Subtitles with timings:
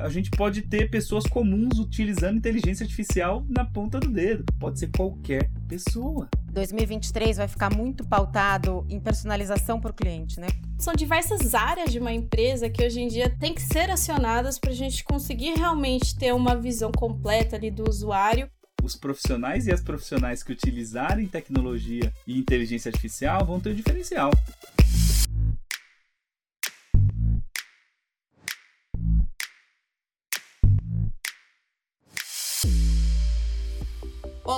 [0.00, 4.44] a gente pode ter pessoas comuns utilizando inteligência artificial na ponta do dedo.
[4.58, 6.28] Pode ser qualquer pessoa.
[6.52, 10.48] 2023 vai ficar muito pautado em personalização para o cliente, né?
[10.78, 14.70] São diversas áreas de uma empresa que hoje em dia tem que ser acionadas para
[14.70, 18.50] a gente conseguir realmente ter uma visão completa ali do usuário
[18.82, 24.30] os profissionais e as profissionais que utilizarem tecnologia e inteligência artificial vão ter um diferencial.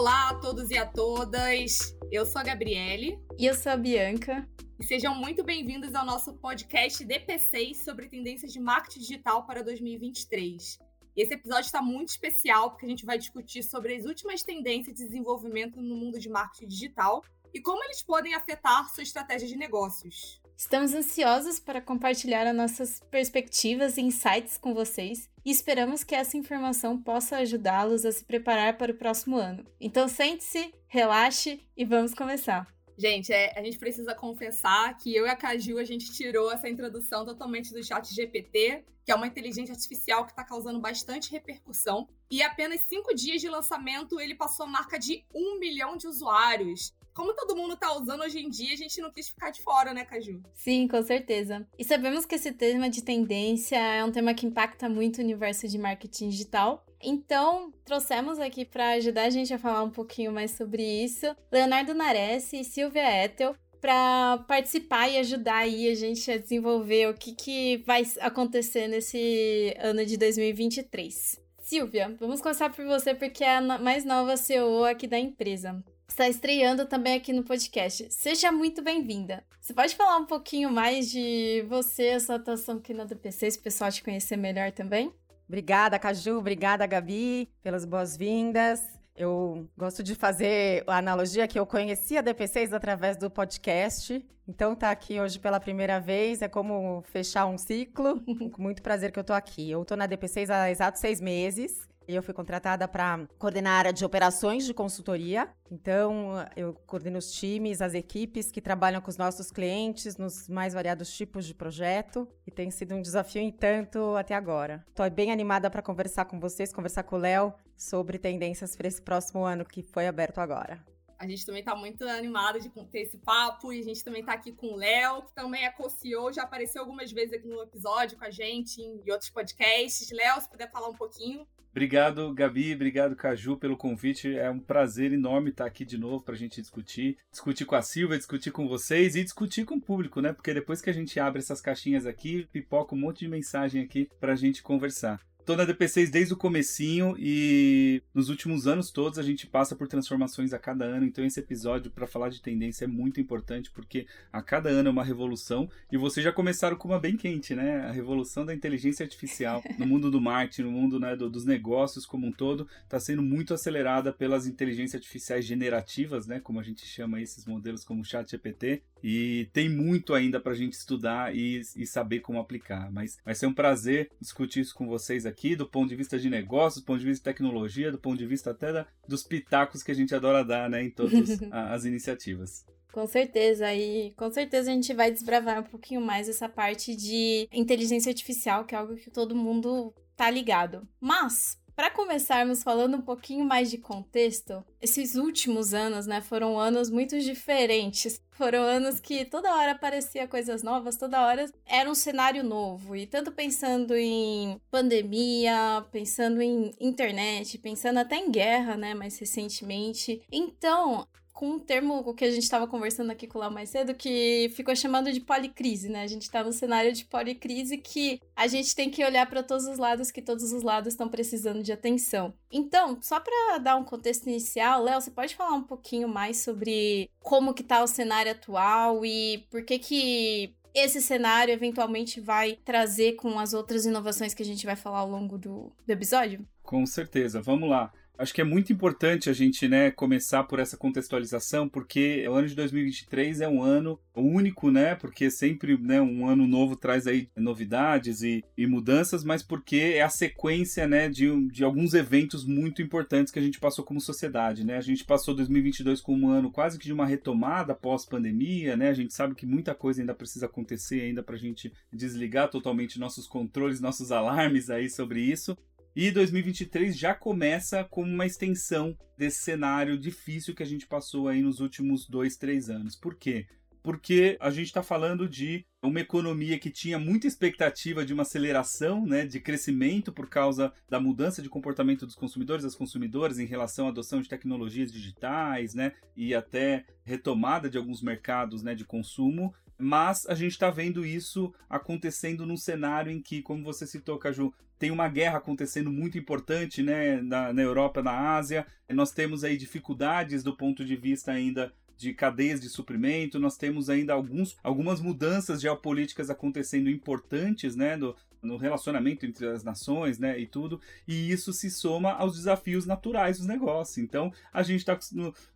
[0.03, 1.97] Olá a todos e a todas.
[2.11, 3.25] Eu sou a Gabriele.
[3.39, 4.49] E eu sou a Bianca.
[4.77, 10.81] E sejam muito bem-vindos ao nosso podcast DP6 sobre tendências de marketing digital para 2023.
[11.15, 15.07] Esse episódio está muito especial porque a gente vai discutir sobre as últimas tendências de
[15.07, 17.23] desenvolvimento no mundo de marketing digital
[17.55, 20.42] e como eles podem afetar sua estratégia de negócios.
[20.57, 26.37] Estamos ansiosos para compartilhar as nossas perspectivas e insights com vocês e esperamos que essa
[26.37, 29.67] informação possa ajudá-los a se preparar para o próximo ano.
[29.81, 32.73] Então sente-se, relaxe e vamos começar.
[32.97, 36.69] Gente, é, a gente precisa confessar que eu e a Caju, a gente tirou essa
[36.69, 42.09] introdução totalmente do chat GPT, que é uma inteligência artificial que está causando bastante repercussão.
[42.31, 46.95] E apenas cinco dias de lançamento, ele passou a marca de um milhão de usuários
[47.15, 49.93] como todo mundo tá usando hoje em dia, a gente não quis ficar de fora,
[49.93, 50.43] né, Caju?
[50.55, 51.67] Sim, com certeza.
[51.79, 55.69] E sabemos que esse tema de tendência é um tema que impacta muito o universo
[55.69, 56.85] de marketing digital.
[57.01, 61.95] Então, trouxemos aqui para ajudar a gente a falar um pouquinho mais sobre isso, Leonardo
[61.95, 67.35] Nares e Silvia Ethel, para participar e ajudar aí a gente a desenvolver o que,
[67.35, 71.41] que vai acontecer nesse ano de 2023.
[71.59, 76.29] Silvia, vamos começar por você porque é a mais nova CEO aqui da empresa está
[76.29, 78.07] estreando também aqui no podcast.
[78.11, 79.43] Seja muito bem-vinda.
[79.61, 83.59] Você pode falar um pouquinho mais de você, a sua atuação aqui na DPC, se
[83.59, 85.13] o pessoal te conhecer melhor também?
[85.49, 86.39] Obrigada, Caju.
[86.39, 88.83] Obrigada, Gabi, pelas boas-vindas.
[89.17, 94.25] Eu gosto de fazer a analogia que eu conheci a DP6 através do podcast.
[94.47, 98.21] Então, tá aqui hoje pela primeira vez é como fechar um ciclo.
[98.53, 99.71] Com muito prazer que eu tô aqui.
[99.71, 101.89] Eu tô na DP6 há exatos seis meses.
[102.07, 105.49] Eu fui contratada para coordenar a área de operações de consultoria.
[105.71, 110.75] Então, eu coordeno os times, as equipes que trabalham com os nossos clientes nos mais
[110.75, 112.29] variados tipos de projeto.
[112.47, 114.85] E tem sido um desafio em tanto até agora.
[114.89, 119.01] Estou bem animada para conversar com vocês, conversar com o Léo sobre tendências para esse
[119.01, 120.83] próximo ano que foi aberto agora.
[121.23, 124.33] A gente também está muito animado de ter esse papo e a gente também está
[124.33, 128.19] aqui com o Léo, que também é co-CEO, já apareceu algumas vezes aqui no episódio
[128.19, 130.11] com a gente em outros podcasts.
[130.11, 131.47] Léo, se puder falar um pouquinho.
[131.73, 134.37] Obrigado, Gabi, obrigado, Caju, pelo convite.
[134.37, 137.17] É um prazer enorme estar aqui de novo para a gente discutir.
[137.31, 140.35] Discutir com a Silvia, discutir com vocês e discutir com o público, né?
[140.35, 144.07] Porque depois que a gente abre essas caixinhas aqui, pipoca um monte de mensagem aqui
[144.21, 145.19] para a gente conversar.
[145.45, 149.89] Tô na DP6 desde o comecinho e nos últimos anos todos a gente passa por
[149.89, 154.07] transformações a cada ano, então esse episódio para falar de tendência é muito importante porque
[154.33, 157.81] a cada ano é uma revolução e vocês já começaram com uma bem quente, né?
[157.81, 162.07] A revolução da inteligência artificial no mundo do marketing, no mundo né, do, dos negócios
[162.07, 166.39] como um todo, está sendo muito acelerada pelas inteligências artificiais generativas, né?
[166.39, 170.57] Como a gente chama esses modelos como o ChatGPT e tem muito ainda para a
[170.57, 174.87] gente estudar e, e saber como aplicar, mas vai ser um prazer discutir isso com
[174.87, 177.99] vocês aqui do ponto de vista de negócios, do ponto de vista de tecnologia, do
[177.99, 181.41] ponto de vista até da, dos pitacos que a gente adora dar, né, em todas
[181.51, 182.65] as iniciativas.
[182.93, 187.49] Com certeza, e com certeza a gente vai desbravar um pouquinho mais essa parte de
[187.51, 190.87] inteligência artificial, que é algo que todo mundo tá ligado.
[191.01, 196.91] Mas, para começarmos falando um pouquinho mais de contexto, esses últimos anos, né, foram anos
[196.91, 198.21] muito diferentes.
[198.33, 202.97] Foram anos que toda hora aparecia coisas novas, toda hora era um cenário novo.
[202.97, 210.23] E tanto pensando em pandemia, pensando em internet, pensando até em guerra, né, mais recentemente.
[210.33, 213.95] Então, com um termo que a gente estava conversando aqui com o Léo mais cedo,
[213.95, 216.03] que ficou chamado de policrise, né?
[216.03, 219.67] A gente está no cenário de policrise que a gente tem que olhar para todos
[219.67, 222.35] os lados, que todos os lados estão precisando de atenção.
[222.51, 227.11] Então, só para dar um contexto inicial, Léo, você pode falar um pouquinho mais sobre
[227.21, 233.13] como que tá o cenário atual e por que que esse cenário eventualmente vai trazer
[233.15, 236.47] com as outras inovações que a gente vai falar ao longo do, do episódio?
[236.63, 237.93] Com certeza, vamos lá.
[238.19, 242.47] Acho que é muito importante a gente né, começar por essa contextualização, porque o ano
[242.47, 244.95] de 2023 é um ano único, né?
[244.95, 250.03] Porque sempre né, um ano novo traz aí novidades e, e mudanças, mas porque é
[250.03, 254.65] a sequência né, de, de alguns eventos muito importantes que a gente passou como sociedade.
[254.65, 254.77] Né?
[254.77, 258.91] A gente passou 2022 como um ano quase que de uma retomada pós-pandemia, né?
[258.91, 263.01] A gente sabe que muita coisa ainda precisa acontecer ainda para a gente desligar totalmente
[263.01, 265.57] nossos controles, nossos alarmes aí sobre isso.
[265.95, 271.43] E 2023 já começa como uma extensão desse cenário difícil que a gente passou aí
[271.43, 272.97] nos últimos dois, três anos.
[272.97, 273.47] Por quê?
[273.83, 279.05] Porque a gente está falando de uma economia que tinha muita expectativa de uma aceleração
[279.05, 283.87] né, de crescimento por causa da mudança de comportamento dos consumidores, das consumidoras em relação
[283.87, 289.53] à adoção de tecnologias digitais né, e até retomada de alguns mercados né, de consumo.
[289.83, 294.55] Mas a gente está vendo isso acontecendo num cenário em que, como você citou, Caju,
[294.79, 298.67] tem uma guerra acontecendo muito importante né, na, na Europa, na Ásia.
[298.89, 303.89] Nós temos aí dificuldades do ponto de vista ainda de cadeias de suprimento, nós temos
[303.89, 307.97] ainda alguns, algumas mudanças geopolíticas acontecendo importantes, né,
[308.43, 313.39] no relacionamento entre as nações, né, e tudo, e isso se soma aos desafios naturais
[313.39, 313.99] dos negócios.
[313.99, 314.99] Então, a gente está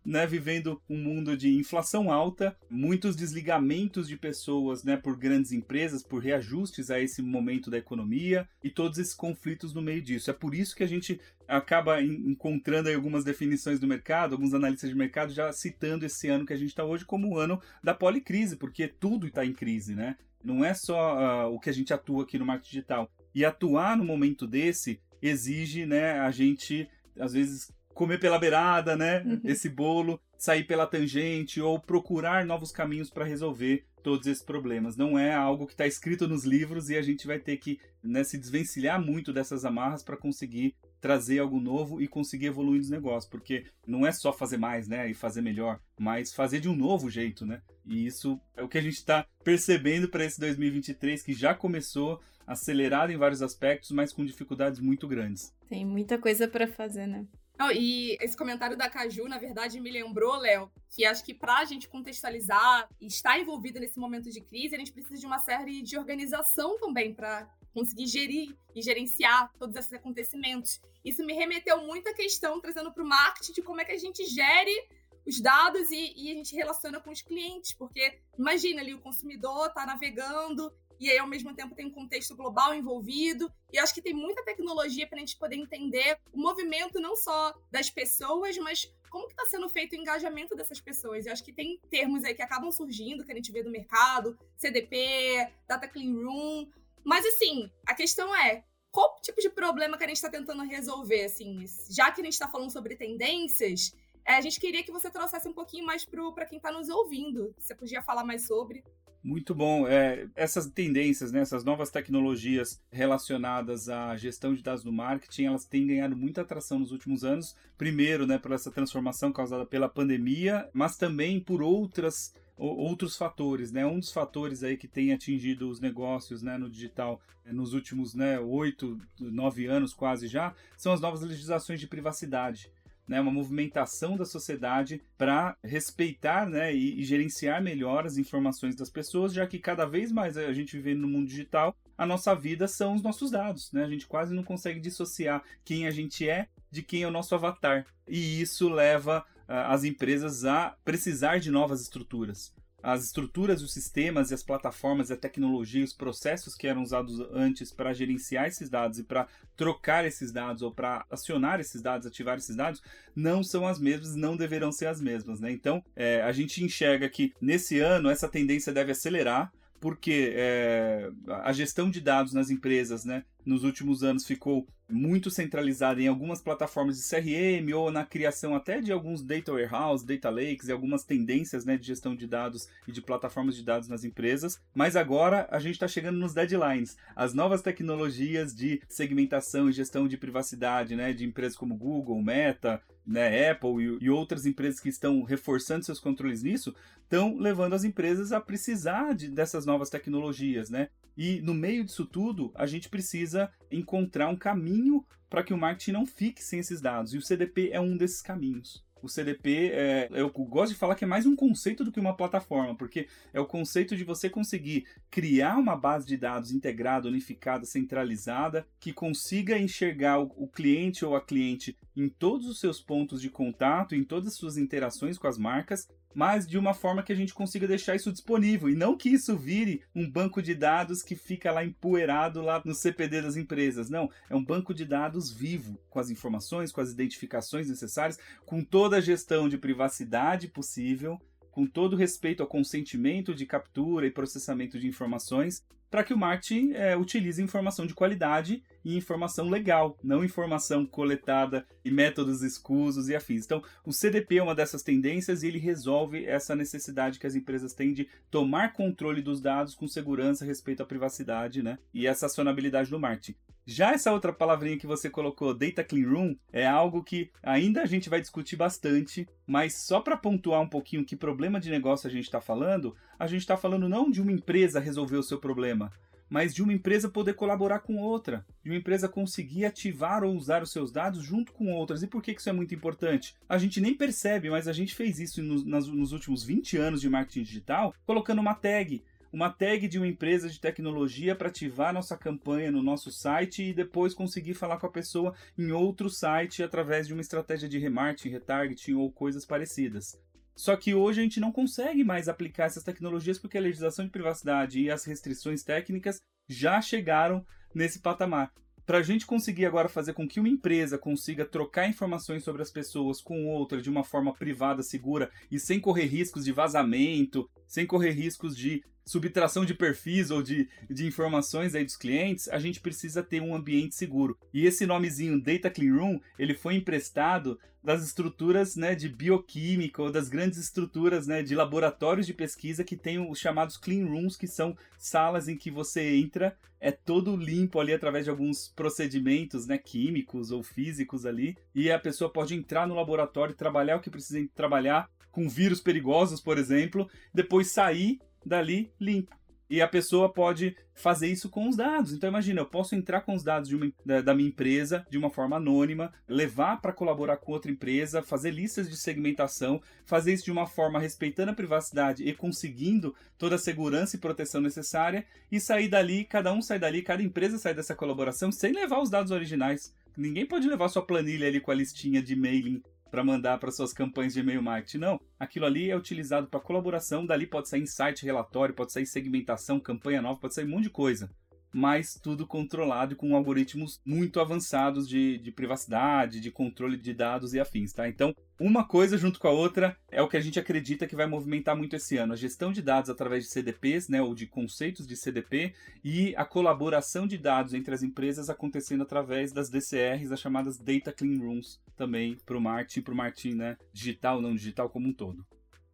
[0.05, 6.01] né, vivendo um mundo de inflação alta, muitos desligamentos de pessoas, né, por grandes empresas,
[6.01, 10.29] por reajustes a esse momento da economia e todos esses conflitos no meio disso.
[10.29, 14.95] É por isso que a gente acaba encontrando algumas definições do mercado, alguns analistas de
[14.95, 18.57] mercado já citando esse ano que a gente está hoje como o ano da policrise,
[18.57, 20.17] porque tudo está em crise, né?
[20.43, 23.11] Não é só uh, o que a gente atua aqui no marketing digital.
[23.33, 26.87] E atuar no momento desse exige, né, a gente
[27.19, 29.41] às vezes comer pela beirada, né, uhum.
[29.43, 34.95] esse bolo, sair pela tangente ou procurar novos caminhos para resolver todos esses problemas.
[34.95, 38.23] Não é algo que está escrito nos livros e a gente vai ter que né,
[38.23, 43.29] se desvencilhar muito dessas amarras para conseguir trazer algo novo e conseguir evoluir nos negócios,
[43.29, 47.09] porque não é só fazer mais, né, e fazer melhor, mas fazer de um novo
[47.09, 47.61] jeito, né?
[47.85, 52.21] E isso é o que a gente está percebendo para esse 2023 que já começou
[52.45, 55.53] acelerado em vários aspectos, mas com dificuldades muito grandes.
[55.67, 57.25] Tem muita coisa para fazer, né?
[57.57, 61.57] Não, e esse comentário da Caju, na verdade, me lembrou, Léo, que acho que para
[61.57, 65.39] a gente contextualizar e estar envolvida nesse momento de crise, a gente precisa de uma
[65.39, 70.81] série de organização também para conseguir gerir e gerenciar todos esses acontecimentos.
[71.05, 73.97] Isso me remeteu muito à questão, trazendo para o marketing, de como é que a
[73.97, 74.89] gente gere
[75.27, 79.67] os dados e, e, a gente relaciona com os clientes, porque imagina ali o consumidor
[79.67, 83.51] está navegando e aí ao mesmo tempo tem um contexto global envolvido.
[83.71, 87.53] E acho que tem muita tecnologia para a gente poder entender o movimento não só
[87.69, 91.27] das pessoas, mas como que está sendo feito o engajamento dessas pessoas.
[91.27, 94.35] Eu acho que tem termos aí que acabam surgindo, que a gente vê do mercado,
[94.55, 96.71] CDP, Data Clean Room,
[97.03, 101.25] mas assim, a questão é qual tipo de problema que a gente está tentando resolver,
[101.25, 103.93] assim, já que a gente está falando sobre tendências,
[104.25, 107.55] é, a gente queria que você trouxesse um pouquinho mais para quem está nos ouvindo.
[107.57, 108.83] Você podia falar mais sobre?
[109.23, 109.87] Muito bom.
[109.87, 115.65] É, essas tendências, né, essas novas tecnologias relacionadas à gestão de dados no marketing, elas
[115.65, 117.55] têm ganhado muita atração nos últimos anos.
[117.77, 123.85] Primeiro, né, por essa transformação causada pela pandemia, mas também por outras outros fatores, né?
[123.85, 128.15] Um dos fatores aí que tem atingido os negócios, né, no digital eh, nos últimos,
[128.15, 132.71] né, oito, nove anos quase já, são as novas legislações de privacidade.
[133.07, 138.89] Né, uma movimentação da sociedade para respeitar né, e, e, gerenciar melhor as informações das
[138.89, 142.67] pessoas, já que cada vez mais a gente vivendo no mundo digital, a nossa vida
[142.67, 143.71] são os nossos dados.
[143.71, 143.85] Né?
[143.85, 147.33] A gente quase não consegue dissociar quem a gente é de quem é o nosso
[147.33, 147.85] avatar.
[148.05, 152.53] E isso leva as empresas a precisar de novas estruturas.
[152.81, 157.71] As estruturas, os sistemas e as plataformas, a tecnologia, os processos que eram usados antes
[157.71, 162.37] para gerenciar esses dados e para trocar esses dados ou para acionar esses dados, ativar
[162.37, 162.81] esses dados,
[163.15, 165.39] não são as mesmas, não deverão ser as mesmas.
[165.39, 165.51] Né?
[165.51, 171.09] Então, é, a gente enxerga que nesse ano essa tendência deve acelerar, porque é,
[171.43, 176.41] a gestão de dados nas empresas, né, nos últimos anos ficou muito centralizada em algumas
[176.41, 181.03] plataformas de CRM ou na criação até de alguns data warehouse, data lakes e algumas
[181.03, 184.61] tendências né, de gestão de dados e de plataformas de dados nas empresas.
[184.73, 186.97] Mas agora a gente está chegando nos deadlines.
[187.15, 192.81] As novas tecnologias de segmentação e gestão de privacidade né, de empresas como Google, Meta,
[193.05, 197.85] né, Apple e, e, outras empresas que estão reforçando seus controles nisso, estão levando as
[197.85, 200.89] empresas a precisar de, dessas novas tecnologias, né?
[201.17, 203.36] E no meio disso tudo, a gente precisa
[203.71, 207.13] encontrar um caminho para que o marketing não fique sem esses dados.
[207.13, 208.85] E o CDP é um desses caminhos.
[209.01, 212.15] o CDP, é, eu gosto de falar que é mais um conceito do que uma
[212.15, 217.65] plataforma, porque é o conceito de você conseguir criar uma base de dados integrada, unificada,
[217.65, 223.21] centralizada, que consiga enxergar o, o cliente ou a cliente em todos os seus pontos
[223.21, 227.13] de contato, em todas as suas interações com as marcas, mas de uma forma que
[227.13, 231.03] a gente consiga deixar isso disponível e não que isso vire um banco de dados
[231.03, 233.87] que fica lá empoeirado lá no CPD das empresas.
[233.87, 238.63] Não, é um banco de dados vivo, com as informações, com as identificações necessárias, com
[238.63, 241.21] toda a gestão de privacidade possível,
[241.51, 246.71] com todo respeito ao consentimento de captura e processamento de informações para que o marketing
[246.73, 248.63] é, utilize informação de qualidade
[248.95, 253.45] informação legal, não informação coletada e métodos escusos e afins.
[253.45, 257.73] Então, o CDP é uma dessas tendências e ele resolve essa necessidade que as empresas
[257.73, 261.77] têm de tomar controle dos dados com segurança, respeito à privacidade, né?
[261.93, 263.35] E essa acionabilidade do marketing.
[263.69, 267.85] Já essa outra palavrinha que você colocou, Data Clean Room, é algo que ainda a
[267.85, 272.09] gente vai discutir bastante, mas só para pontuar um pouquinho que problema de negócio a
[272.09, 275.91] gente está falando, a gente está falando não de uma empresa resolver o seu problema,
[276.29, 280.61] mas de uma empresa poder colaborar com outra, de uma empresa conseguir ativar ou usar
[280.63, 282.03] os seus dados junto com outras.
[282.03, 283.35] E por que isso é muito importante?
[283.47, 287.09] A gente nem percebe, mas a gente fez isso nos, nos últimos 20 anos de
[287.09, 292.17] marketing digital, colocando uma tag uma tag de uma empresa de tecnologia para ativar nossa
[292.17, 297.07] campanha no nosso site e depois conseguir falar com a pessoa em outro site através
[297.07, 300.19] de uma estratégia de remarketing, retargeting ou coisas parecidas.
[300.57, 304.11] Só que hoje a gente não consegue mais aplicar essas tecnologias porque a legislação de
[304.11, 307.45] privacidade e as restrições técnicas já chegaram
[307.75, 308.51] nesse patamar.
[308.83, 312.71] Para a gente conseguir agora fazer com que uma empresa consiga trocar informações sobre as
[312.71, 317.85] pessoas com outra de uma forma privada, segura e sem correr riscos de vazamento, sem
[317.85, 322.81] correr riscos de subtração de perfis ou de, de informações aí dos clientes, a gente
[322.81, 324.37] precisa ter um ambiente seguro.
[324.53, 330.11] E esse nomezinho Data Clean Room, ele foi emprestado das estruturas né, de bioquímica ou
[330.11, 334.45] das grandes estruturas né, de laboratórios de pesquisa que tem os chamados clean rooms, que
[334.45, 339.77] são salas em que você entra, é todo limpo ali através de alguns procedimentos né,
[339.77, 344.45] químicos ou físicos ali, e a pessoa pode entrar no laboratório, trabalhar o que precisa
[344.53, 349.35] trabalhar, com vírus perigosos, por exemplo, depois sair dali limpo.
[349.69, 352.13] E a pessoa pode fazer isso com os dados.
[352.13, 355.29] Então imagina, eu posso entrar com os dados uma, da, da, minha empresa de uma
[355.29, 360.51] forma anônima, levar para colaborar com outra empresa, fazer listas de segmentação, fazer isso de
[360.51, 365.89] uma forma respeitando a privacidade e conseguindo toda a segurança e proteção necessária e sair
[365.89, 369.93] dali, cada um sai dali, cada empresa sai dessa colaboração sem levar os dados originais.
[370.15, 373.93] Ninguém pode levar sua planilha ali com a listinha de mailing para mandar para suas
[373.93, 374.99] campanhas de e-mail marketing.
[374.99, 379.79] Não, aquilo ali é utilizado para colaboração, dali pode sair insight, relatório, pode sair segmentação,
[379.79, 381.29] campanha nova, pode sair um monte de coisa
[381.73, 387.59] mas tudo controlado com algoritmos muito avançados de, de privacidade, de controle de dados e
[387.59, 388.07] afins, tá?
[388.07, 391.27] Então, uma coisa junto com a outra é o que a gente acredita que vai
[391.27, 395.05] movimentar muito esse ano: a gestão de dados através de CDPs, né, ou de conceitos
[395.05, 400.39] de CDP, e a colaboração de dados entre as empresas acontecendo através das DCRs, as
[400.39, 404.89] chamadas Data Clean Rooms, também para o marketing, para o marketing né, digital, não digital
[404.89, 405.45] como um todo.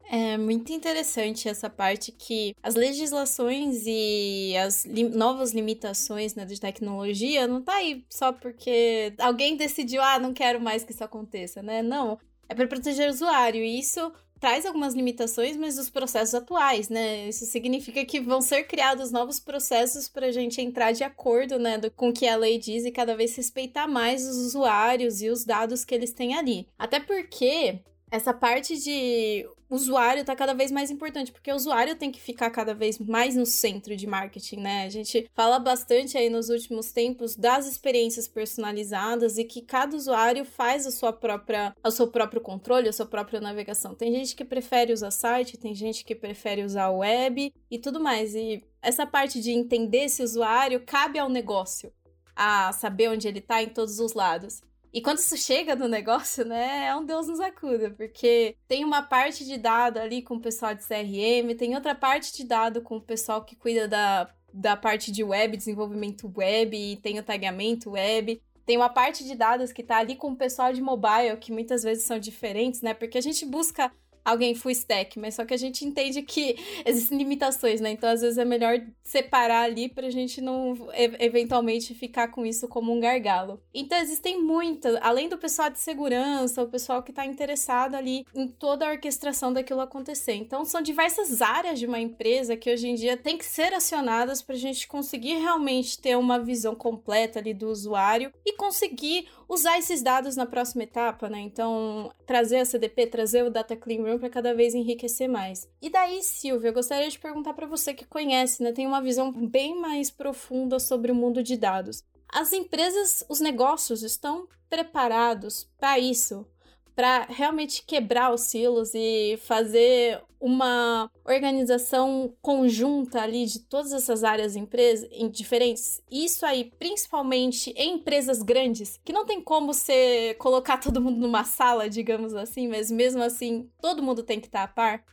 [0.10, 6.60] É muito interessante essa parte que as legislações e as li novas limitações né, de
[6.60, 11.64] tecnologia não tá aí só porque alguém decidiu, ah, não quero mais que isso aconteça,
[11.64, 11.82] né?
[11.82, 13.64] Não, é para proteger o usuário.
[13.64, 17.30] E isso traz algumas limitações, mas os processos atuais, né?
[17.30, 21.78] Isso significa que vão ser criados novos processos para a gente entrar de acordo, né,
[21.78, 25.30] do, com o que a lei diz e cada vez respeitar mais os usuários e
[25.30, 26.68] os dados que eles têm ali.
[26.78, 27.80] Até porque
[28.14, 32.52] essa parte de usuário tá cada vez mais importante, porque o usuário tem que ficar
[32.52, 34.86] cada vez mais no centro de marketing, né?
[34.86, 40.46] A gente fala bastante aí nos últimos tempos das experiências personalizadas e que cada usuário
[40.46, 43.96] faz a sua própria, o seu próprio controle, a sua própria navegação.
[43.96, 48.36] Tem gente que prefere usar site, tem gente que prefere usar web e tudo mais.
[48.36, 51.92] E essa parte de entender esse usuário cabe ao negócio
[52.36, 54.62] a saber onde ele tá em todos os lados.
[54.94, 59.02] E quando isso chega no negócio, né, é um Deus nos acuda, porque tem uma
[59.02, 62.98] parte de dado ali com o pessoal de CRM, tem outra parte de dado com
[62.98, 68.40] o pessoal que cuida da, da parte de web, desenvolvimento web, tem o tagamento web.
[68.66, 71.84] Tem uma parte de dados que tá ali com o pessoal de mobile, que muitas
[71.84, 72.94] vezes são diferentes, né?
[72.94, 73.92] Porque a gente busca
[74.24, 77.92] alguém full stack, mas só que a gente entende que existem limitações, né?
[77.92, 80.76] Então, às vezes é melhor separar ali pra gente não
[81.20, 83.62] eventualmente ficar com isso como um gargalo.
[83.74, 88.48] Então, existem muitas, além do pessoal de segurança, o pessoal que tá interessado ali em
[88.48, 90.34] toda a orquestração daquilo acontecer.
[90.34, 94.42] Então, são diversas áreas de uma empresa que hoje em dia tem que ser acionadas
[94.42, 100.02] pra gente conseguir realmente ter uma visão completa ali do usuário e conseguir usar esses
[100.02, 101.40] dados na próxima etapa, né?
[101.40, 105.70] Então, trazer a CDP, trazer o Data Clean Room para cada vez enriquecer mais.
[105.82, 109.32] E daí, Silvia, eu gostaria de perguntar para você que conhece, né, tem uma visão
[109.32, 112.04] bem mais profunda sobre o mundo de dados.
[112.28, 116.48] As empresas, os negócios estão preparados para isso?
[116.96, 124.58] Para realmente quebrar os silos e fazer uma organização conjunta ali de todas essas áreas
[124.58, 126.02] empresas em diferentes.
[126.12, 131.46] Isso aí, principalmente em empresas grandes, que não tem como você colocar todo mundo numa
[131.46, 135.04] sala, digamos assim, mas mesmo assim, todo mundo tem que estar a par.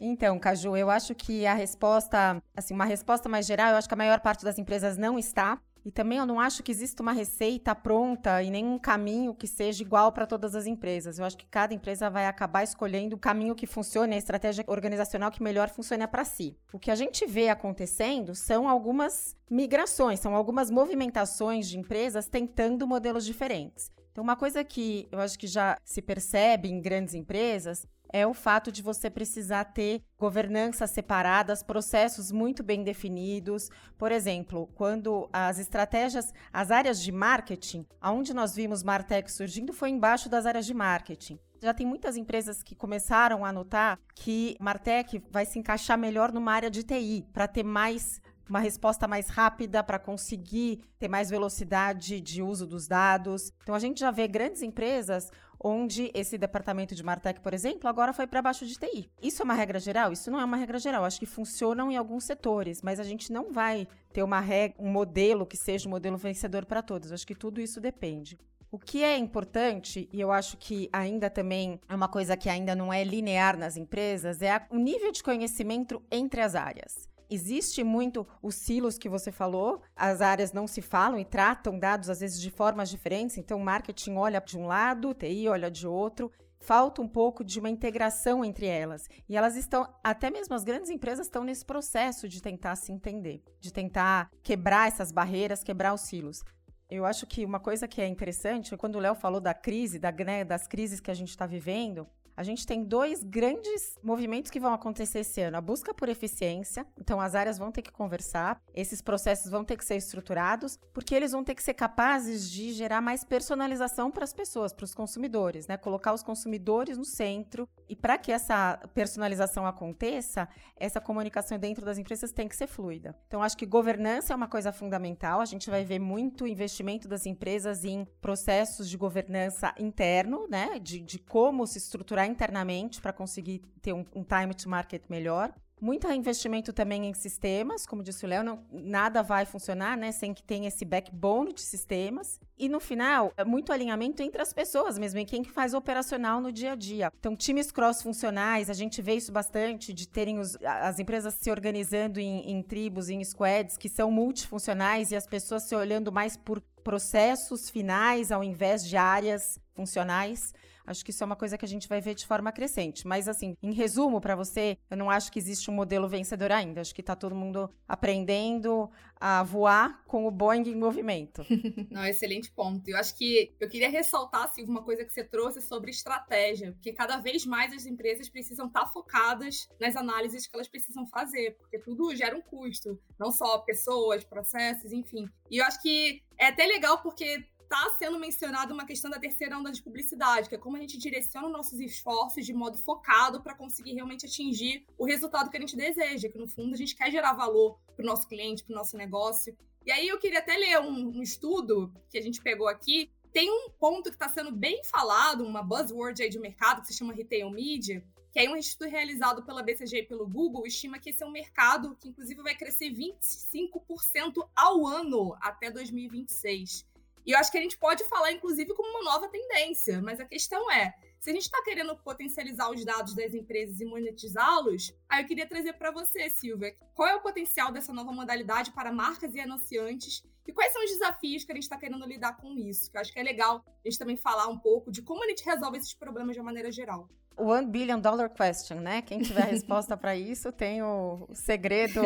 [0.00, 3.94] Então, Caju, eu acho que a resposta, assim, uma resposta mais geral, eu acho que
[3.94, 5.60] a maior parte das empresas não está.
[5.84, 9.82] E também eu não acho que exista uma receita pronta e nenhum caminho que seja
[9.82, 11.18] igual para todas as empresas.
[11.18, 15.30] Eu acho que cada empresa vai acabar escolhendo o caminho que funcione, a estratégia organizacional
[15.30, 16.56] que melhor funcione para si.
[16.72, 22.86] O que a gente vê acontecendo são algumas migrações, são algumas movimentações de empresas tentando
[22.86, 23.90] modelos diferentes.
[24.12, 28.34] Então, uma coisa que eu acho que já se percebe em grandes empresas é o
[28.34, 33.70] fato de você precisar ter governanças separadas, processos muito bem definidos.
[33.96, 39.90] Por exemplo, quando as estratégias, as áreas de marketing, aonde nós vimos Martech surgindo foi
[39.90, 41.38] embaixo das áreas de marketing.
[41.62, 46.52] Já tem muitas empresas que começaram a notar que Martech vai se encaixar melhor numa
[46.52, 52.20] área de TI, para ter mais uma resposta mais rápida para conseguir ter mais velocidade
[52.20, 53.52] de uso dos dados.
[53.62, 55.30] Então a gente já vê grandes empresas
[55.62, 59.10] onde esse departamento de Martech, por exemplo, agora foi para baixo de TI.
[59.22, 60.12] Isso é uma regra geral?
[60.12, 61.04] Isso não é uma regra geral.
[61.04, 64.88] Acho que funcionam em alguns setores, mas a gente não vai ter uma regra, um
[64.88, 67.12] modelo que seja um modelo vencedor para todos.
[67.12, 68.38] Acho que tudo isso depende.
[68.72, 72.72] O que é importante, e eu acho que ainda também é uma coisa que ainda
[72.72, 77.09] não é linear nas empresas, é o nível de conhecimento entre as áreas.
[77.30, 82.10] Existe muito os silos que você falou, as áreas não se falam e tratam dados
[82.10, 85.70] às vezes de formas diferentes, então o marketing olha de um lado, o TI olha
[85.70, 86.32] de outro.
[86.58, 89.08] Falta um pouco de uma integração entre elas.
[89.26, 93.42] E elas estão, até mesmo as grandes empresas estão nesse processo de tentar se entender,
[93.58, 96.42] de tentar quebrar essas barreiras, quebrar os silos.
[96.90, 100.10] Eu acho que uma coisa que é interessante, quando o Léo falou da crise, da,
[100.10, 102.06] né, das crises que a gente está vivendo,
[102.40, 106.86] a gente tem dois grandes movimentos que vão acontecer esse ano: a busca por eficiência,
[106.98, 111.14] então as áreas vão ter que conversar, esses processos vão ter que ser estruturados, porque
[111.14, 114.94] eles vão ter que ser capazes de gerar mais personalização para as pessoas, para os
[114.94, 115.76] consumidores, né?
[115.76, 117.68] Colocar os consumidores no centro.
[117.90, 123.18] E para que essa personalização aconteça, essa comunicação dentro das empresas tem que ser fluida.
[123.26, 125.40] Então, acho que governança é uma coisa fundamental.
[125.40, 130.78] A gente vai ver muito investimento das empresas em processos de governança interno, né?
[130.78, 135.52] De, de como se estruturar internamente para conseguir ter um, um time to market melhor.
[135.80, 140.42] Muito investimento também em sistemas, como disse o Léo, nada vai funcionar né, sem que
[140.42, 142.38] tenha esse backbone de sistemas.
[142.58, 146.52] E no final, é muito alinhamento entre as pessoas mesmo, em quem faz operacional no
[146.52, 147.10] dia a dia.
[147.18, 152.20] Então, times cross-funcionais, a gente vê isso bastante, de terem os, as empresas se organizando
[152.20, 156.60] em, em tribos, em squads, que são multifuncionais e as pessoas se olhando mais por
[156.84, 160.52] processos finais ao invés de áreas funcionais.
[160.90, 163.06] Acho que isso é uma coisa que a gente vai ver de forma crescente.
[163.06, 166.80] Mas, assim, em resumo, para você, eu não acho que existe um modelo vencedor ainda.
[166.80, 171.44] Acho que está todo mundo aprendendo a voar com o Boeing em movimento.
[171.90, 172.88] Não, excelente ponto.
[172.88, 176.92] Eu acho que eu queria ressaltar assim, uma coisa que você trouxe sobre estratégia, porque
[176.92, 181.54] cada vez mais as empresas precisam estar tá focadas nas análises que elas precisam fazer,
[181.58, 185.28] porque tudo gera um custo, não só pessoas, processos, enfim.
[185.50, 189.56] E eu acho que é até legal porque está sendo mencionada uma questão da terceira
[189.56, 193.54] onda de publicidade, que é como a gente direciona nossos esforços de modo focado para
[193.54, 197.12] conseguir realmente atingir o resultado que a gente deseja, que no fundo a gente quer
[197.12, 199.56] gerar valor para o nosso cliente, para o nosso negócio.
[199.86, 203.08] E aí eu queria até ler um, um estudo que a gente pegou aqui.
[203.32, 206.94] Tem um ponto que está sendo bem falado, uma buzzword aí de mercado que se
[206.94, 211.10] chama retail media, que é um estudo realizado pela BCG e pelo Google, estima que
[211.10, 216.90] esse é um mercado que, inclusive, vai crescer 25% ao ano até 2026.
[217.26, 220.24] E eu acho que a gente pode falar, inclusive, como uma nova tendência, mas a
[220.24, 225.22] questão é: se a gente está querendo potencializar os dados das empresas e monetizá-los, aí
[225.22, 229.34] eu queria trazer para você, Silvia, qual é o potencial dessa nova modalidade para marcas
[229.34, 232.90] e anunciantes e quais são os desafios que a gente está querendo lidar com isso?
[232.90, 235.28] Que eu acho que é legal a gente também falar um pouco de como a
[235.28, 237.08] gente resolve esses problemas de uma maneira geral.
[237.36, 239.02] One Billion Dollar Question, né?
[239.02, 242.02] Quem tiver a resposta para isso tem o, segredo.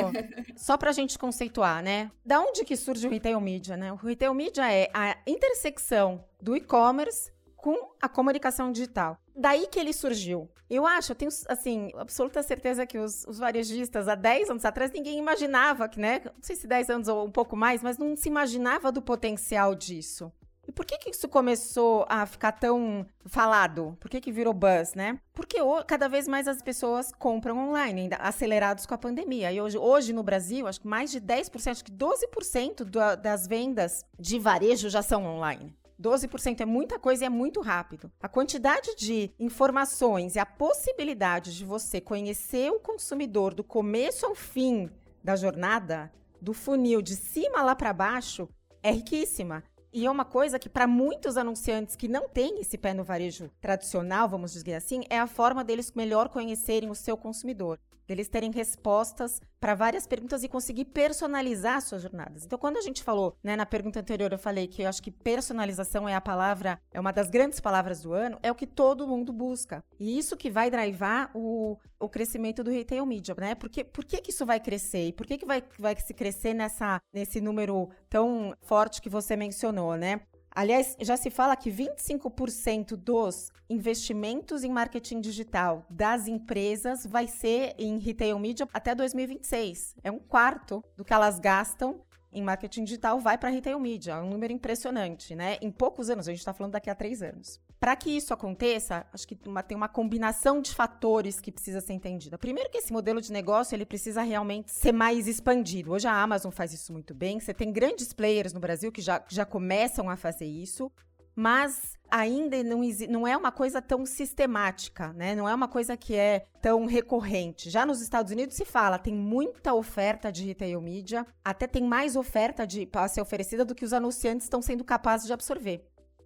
[0.56, 2.10] Só para a gente conceituar, né?
[2.24, 3.92] Da onde que surge o retail media, né?
[3.92, 9.18] O retail media é a intersecção do e-commerce com a comunicação digital.
[9.34, 10.50] Daí que ele surgiu.
[10.68, 14.90] Eu acho, eu tenho, assim, absoluta certeza que os, os, varejistas, há 10 anos atrás,
[14.90, 16.20] ninguém imaginava que, né?
[16.24, 19.74] Não sei se 10 anos ou um pouco mais, mas não se imaginava do potencial
[19.74, 20.32] disso.
[20.74, 23.96] Por que, que isso começou a ficar tão falado?
[24.00, 25.18] Por que, que virou buzz, né?
[25.32, 29.52] Porque cada vez mais as pessoas compram online, ainda acelerados com a pandemia.
[29.52, 33.46] E hoje, hoje no Brasil, acho que mais de 10%, acho que 12% do, das
[33.46, 35.74] vendas de varejo já são online.
[36.00, 38.10] 12% é muita coisa e é muito rápido.
[38.20, 44.34] A quantidade de informações e a possibilidade de você conhecer o consumidor do começo ao
[44.34, 44.90] fim
[45.22, 48.48] da jornada, do funil de cima lá para baixo,
[48.82, 49.62] é riquíssima.
[49.96, 53.48] E é uma coisa que, para muitos anunciantes que não têm esse pé no varejo
[53.60, 58.50] tradicional, vamos dizer assim, é a forma deles melhor conhecerem o seu consumidor deles terem
[58.50, 62.44] respostas para várias perguntas e conseguir personalizar suas jornadas.
[62.44, 65.10] Então, quando a gente falou, né, na pergunta anterior, eu falei que eu acho que
[65.10, 69.08] personalização é a palavra, é uma das grandes palavras do ano, é o que todo
[69.08, 69.82] mundo busca.
[69.98, 73.54] E isso que vai drivar o, o crescimento do retail media, né?
[73.54, 75.08] Porque, por que, que isso vai crescer?
[75.08, 79.34] E por que, que vai, vai se crescer nessa, nesse número tão forte que você
[79.34, 80.20] mencionou, né?
[80.54, 87.74] Aliás, já se fala que 25% dos investimentos em marketing digital das empresas vai ser
[87.76, 89.96] em retail media até 2026.
[90.04, 92.00] É um quarto do que elas gastam
[92.34, 94.14] em marketing digital vai para retail media.
[94.14, 95.56] É um número impressionante, né?
[95.62, 97.60] Em poucos anos, a gente está falando daqui a três anos.
[97.84, 101.92] Para que isso aconteça, acho que uma, tem uma combinação de fatores que precisa ser
[101.92, 102.38] entendida.
[102.38, 105.92] Primeiro que esse modelo de negócio ele precisa realmente ser mais expandido.
[105.92, 107.38] Hoje a Amazon faz isso muito bem.
[107.38, 110.90] Você tem grandes players no Brasil que já, já começam a fazer isso
[111.36, 115.34] mas ainda não, não é uma coisa tão sistemática, né?
[115.34, 117.68] Não é uma coisa que é tão recorrente.
[117.68, 122.14] Já nos Estados Unidos se fala, tem muita oferta de retail media, até tem mais
[122.14, 125.84] oferta de para ser oferecida do que os anunciantes estão sendo capazes de absorver.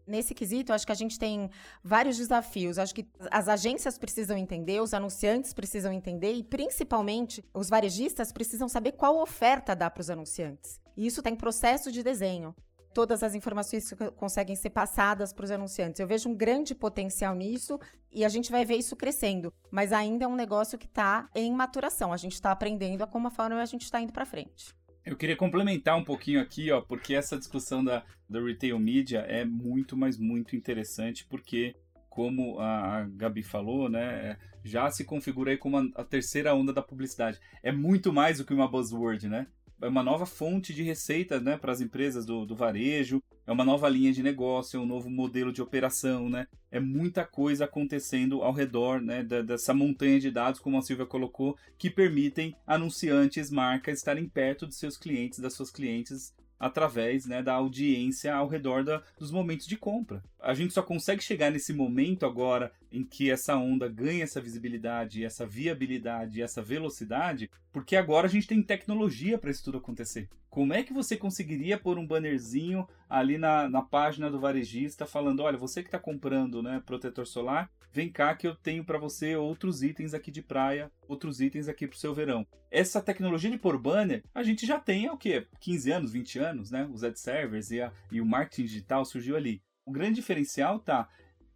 [0.09, 1.51] Nesse quesito, acho que a gente tem
[1.85, 2.79] vários desafios.
[2.79, 8.69] Acho que as agências precisam entender, os anunciantes precisam entender e, principalmente, os varejistas precisam
[8.69, 10.81] saber qual oferta dá para os anunciantes.
[10.97, 12.55] E isso está em processo de desenho
[12.99, 16.01] todas as informações conseguem ser passadas para os anunciantes.
[16.01, 17.79] Eu vejo um grande potencial nisso
[18.11, 21.53] e a gente vai ver isso crescendo, mas ainda é um negócio que está em
[21.53, 22.13] maturação.
[22.13, 24.75] A gente está aprendendo a como forma a gente está indo para frente.
[25.09, 29.43] Eu queria complementar um pouquinho aqui, ó, porque essa discussão da, da retail media é
[29.43, 31.75] muito, mas muito interessante, porque
[32.11, 36.83] como a Gabi falou, né, já se configura aí como a, a terceira onda da
[36.83, 37.41] publicidade.
[37.63, 39.47] É muito mais do que uma buzzword, né?
[39.81, 43.65] é uma nova fonte de receita né, para as empresas do, do varejo, é uma
[43.65, 46.47] nova linha de negócio, é um novo modelo de operação, né?
[46.71, 51.07] É muita coisa acontecendo ao redor né, da, dessa montanha de dados, como a Silvia
[51.07, 57.43] colocou, que permitem anunciantes, marcas estarem perto dos seus clientes, das suas clientes, através né,
[57.43, 60.23] da audiência ao redor da, dos momentos de compra.
[60.39, 65.25] A gente só consegue chegar nesse momento agora em que essa onda ganha essa visibilidade,
[65.25, 70.29] essa viabilidade, essa velocidade, porque agora a gente tem tecnologia para isso tudo acontecer.
[70.51, 75.41] Como é que você conseguiria pôr um bannerzinho ali na, na página do varejista falando,
[75.41, 79.37] olha, você que está comprando né, protetor solar, vem cá que eu tenho para você
[79.37, 82.47] outros itens aqui de praia, outros itens aqui para o seu verão.
[82.71, 85.47] Essa tecnologia de pôr banner, a gente já tem há o quê?
[85.61, 86.89] 15 anos, 20 anos, né?
[86.93, 89.63] Os ad servers e, a, e o marketing digital surgiu ali.
[89.85, 91.09] O grande diferencial tá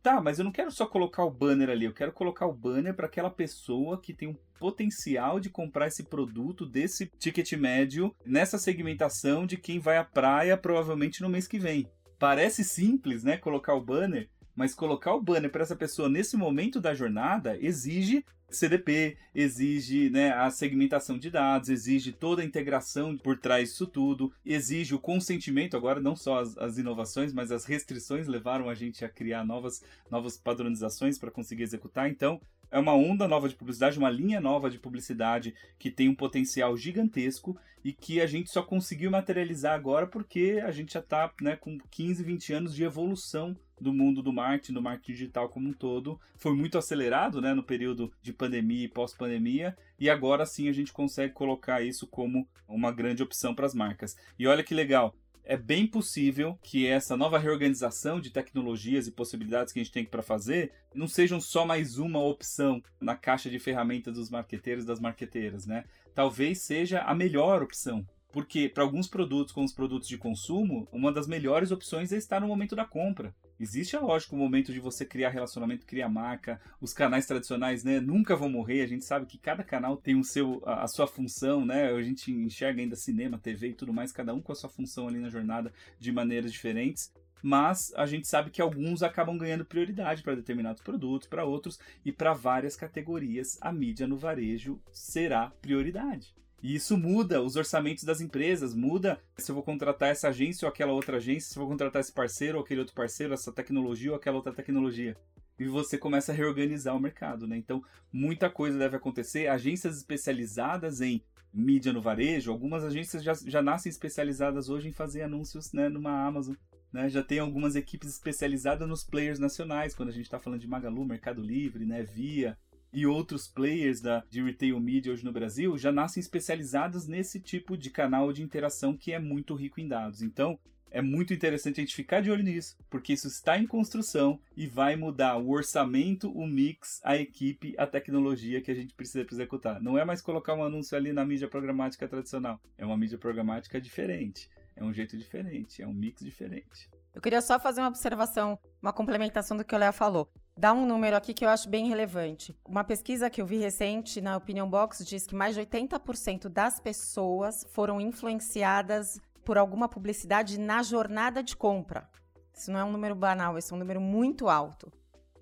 [0.03, 2.93] Tá, mas eu não quero só colocar o banner ali, eu quero colocar o banner
[2.93, 8.59] para aquela pessoa que tem um potencial de comprar esse produto desse ticket médio nessa
[8.59, 11.89] segmentação de quem vai à praia provavelmente no mês que vem.
[12.19, 16.81] Parece simples, né, colocar o banner, mas colocar o banner para essa pessoa nesse momento
[16.81, 23.39] da jornada exige CDP, exige né, a segmentação de dados, exige toda a integração por
[23.39, 25.77] trás disso tudo, exige o consentimento.
[25.77, 29.83] Agora, não só as, as inovações, mas as restrições levaram a gente a criar novas,
[30.11, 32.11] novas padronizações para conseguir executar.
[32.11, 32.41] Então,
[32.73, 36.75] é uma onda nova de publicidade, uma linha nova de publicidade que tem um potencial
[36.75, 41.55] gigantesco e que a gente só conseguiu materializar agora porque a gente já está né,
[41.55, 45.73] com 15, 20 anos de evolução do mundo do marketing, do marketing digital como um
[45.73, 46.19] todo.
[46.37, 50.93] Foi muito acelerado né, no período de pandemia e pós-pandemia, e agora sim a gente
[50.93, 54.17] consegue colocar isso como uma grande opção para as marcas.
[54.39, 59.73] E olha que legal, é bem possível que essa nova reorganização de tecnologias e possibilidades
[59.73, 63.59] que a gente tem para fazer não sejam só mais uma opção na caixa de
[63.59, 65.85] ferramentas dos marqueteiros e das marqueteiras, né?
[66.15, 68.07] Talvez seja a melhor opção.
[68.33, 72.41] Porque para alguns produtos, como os produtos de consumo, uma das melhores opções é estar
[72.41, 73.35] no momento da compra.
[73.63, 76.61] Existe, é lógico, o momento de você criar relacionamento, criar marca.
[76.81, 78.83] Os canais tradicionais, né, nunca vão morrer.
[78.83, 81.93] A gente sabe que cada canal tem o seu, a, a, sua função, né?
[81.93, 85.07] A gente enxerga ainda cinema, TV e tudo mais, cada um com a sua função
[85.07, 87.13] ali na jornada de maneiras diferentes.
[87.41, 92.11] Mas a gente sabe que alguns acabam ganhando prioridade para determinados produtos, para outros e
[92.11, 93.59] para várias categorias.
[93.61, 96.35] A mídia no varejo será prioridade.
[96.63, 100.71] E isso muda os orçamentos das empresas, muda se eu vou contratar essa agência ou
[100.71, 104.11] aquela outra agência, se eu vou contratar esse parceiro ou aquele outro parceiro, essa tecnologia
[104.11, 105.17] ou aquela outra tecnologia.
[105.59, 107.57] E você começa a reorganizar o mercado, né?
[107.57, 109.49] Então, muita coisa deve acontecer.
[109.49, 111.23] Agências especializadas em
[111.53, 116.27] mídia no varejo, algumas agências já, já nascem especializadas hoje em fazer anúncios né, numa
[116.27, 116.55] Amazon.
[116.93, 117.09] Né?
[117.09, 121.05] Já tem algumas equipes especializadas nos players nacionais, quando a gente está falando de Magalu,
[121.05, 122.57] Mercado Livre, né, Via,
[122.93, 127.77] e outros players da, de retail media hoje no Brasil já nascem especializados nesse tipo
[127.77, 130.23] de canal de interação que é muito rico em dados.
[130.23, 130.59] Então,
[130.93, 134.67] é muito interessante a gente ficar de olho nisso, porque isso está em construção e
[134.67, 139.81] vai mudar o orçamento, o mix, a equipe, a tecnologia que a gente precisa executar.
[139.81, 143.81] Não é mais colocar um anúncio ali na mídia programática tradicional, é uma mídia programática
[143.81, 146.91] diferente, é um jeito diferente, é um mix diferente.
[147.15, 150.87] Eu queria só fazer uma observação, uma complementação do que o Léo falou dar um
[150.87, 152.55] número aqui que eu acho bem relevante.
[152.65, 156.79] Uma pesquisa que eu vi recente na Opinion Box diz que mais de 80% das
[156.79, 162.09] pessoas foram influenciadas por alguma publicidade na jornada de compra.
[162.55, 164.93] Isso não é um número banal, esse é um número muito alto.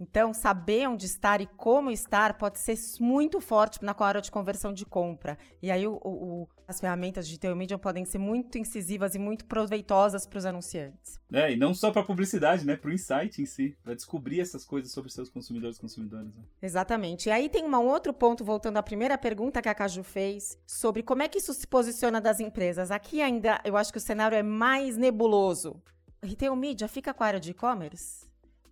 [0.01, 4.73] Então, saber onde estar e como estar pode ser muito forte na hora de conversão
[4.73, 5.37] de compra.
[5.63, 9.45] E aí, o, o, as ferramentas de Tail Medium podem ser muito incisivas e muito
[9.45, 11.21] proveitosas para os anunciantes.
[11.31, 12.77] É, e não só para publicidade, né?
[12.77, 16.35] Para o insight em si, para descobrir essas coisas sobre seus consumidores e consumidoras.
[16.35, 16.45] Né?
[16.63, 17.29] Exatamente.
[17.29, 21.03] E aí tem um outro ponto, voltando à primeira pergunta que a Caju fez, sobre
[21.03, 22.91] como é que isso se posiciona das empresas.
[22.91, 25.77] Aqui ainda eu acho que o cenário é mais nebuloso.
[26.23, 28.30] Retail Media fica com a área de e-commerce?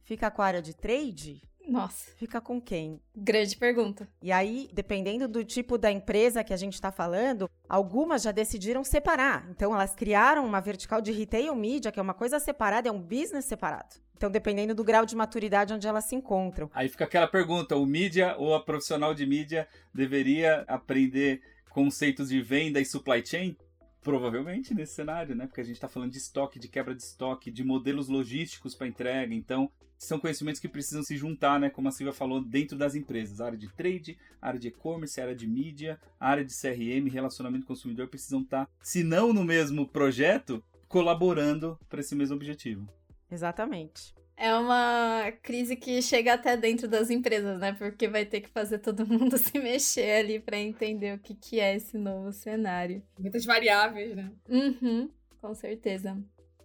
[0.09, 1.43] Fica com a área de trade?
[1.69, 2.11] Nossa.
[2.17, 2.99] Fica com quem?
[3.15, 4.09] Grande pergunta.
[4.23, 8.83] E aí, dependendo do tipo da empresa que a gente está falando, algumas já decidiram
[8.83, 9.47] separar.
[9.51, 13.03] Então, elas criaram uma vertical de retail media, que é uma coisa separada, é um
[13.03, 13.97] business separado.
[14.17, 16.71] Então, dependendo do grau de maturidade onde elas se encontram.
[16.73, 22.41] Aí fica aquela pergunta: o mídia ou a profissional de mídia deveria aprender conceitos de
[22.41, 23.55] venda e supply chain?
[24.03, 25.47] Provavelmente nesse cenário, né?
[25.47, 28.87] Porque a gente está falando de estoque, de quebra de estoque, de modelos logísticos para
[28.87, 29.35] entrega.
[29.35, 31.69] Então, são conhecimentos que precisam se juntar, né?
[31.69, 33.41] Como a Silvia falou, dentro das empresas.
[33.41, 38.07] A área de trade, área de e-commerce, área de mídia, área de CRM, relacionamento consumidor
[38.09, 42.89] precisam estar, se não no mesmo projeto, colaborando para esse mesmo objetivo.
[43.31, 44.15] Exatamente.
[44.41, 47.73] É uma crise que chega até dentro das empresas, né?
[47.73, 51.59] Porque vai ter que fazer todo mundo se mexer ali para entender o que, que
[51.59, 53.03] é esse novo cenário.
[53.19, 54.31] Muitas variáveis, né?
[54.49, 56.17] Uhum, com certeza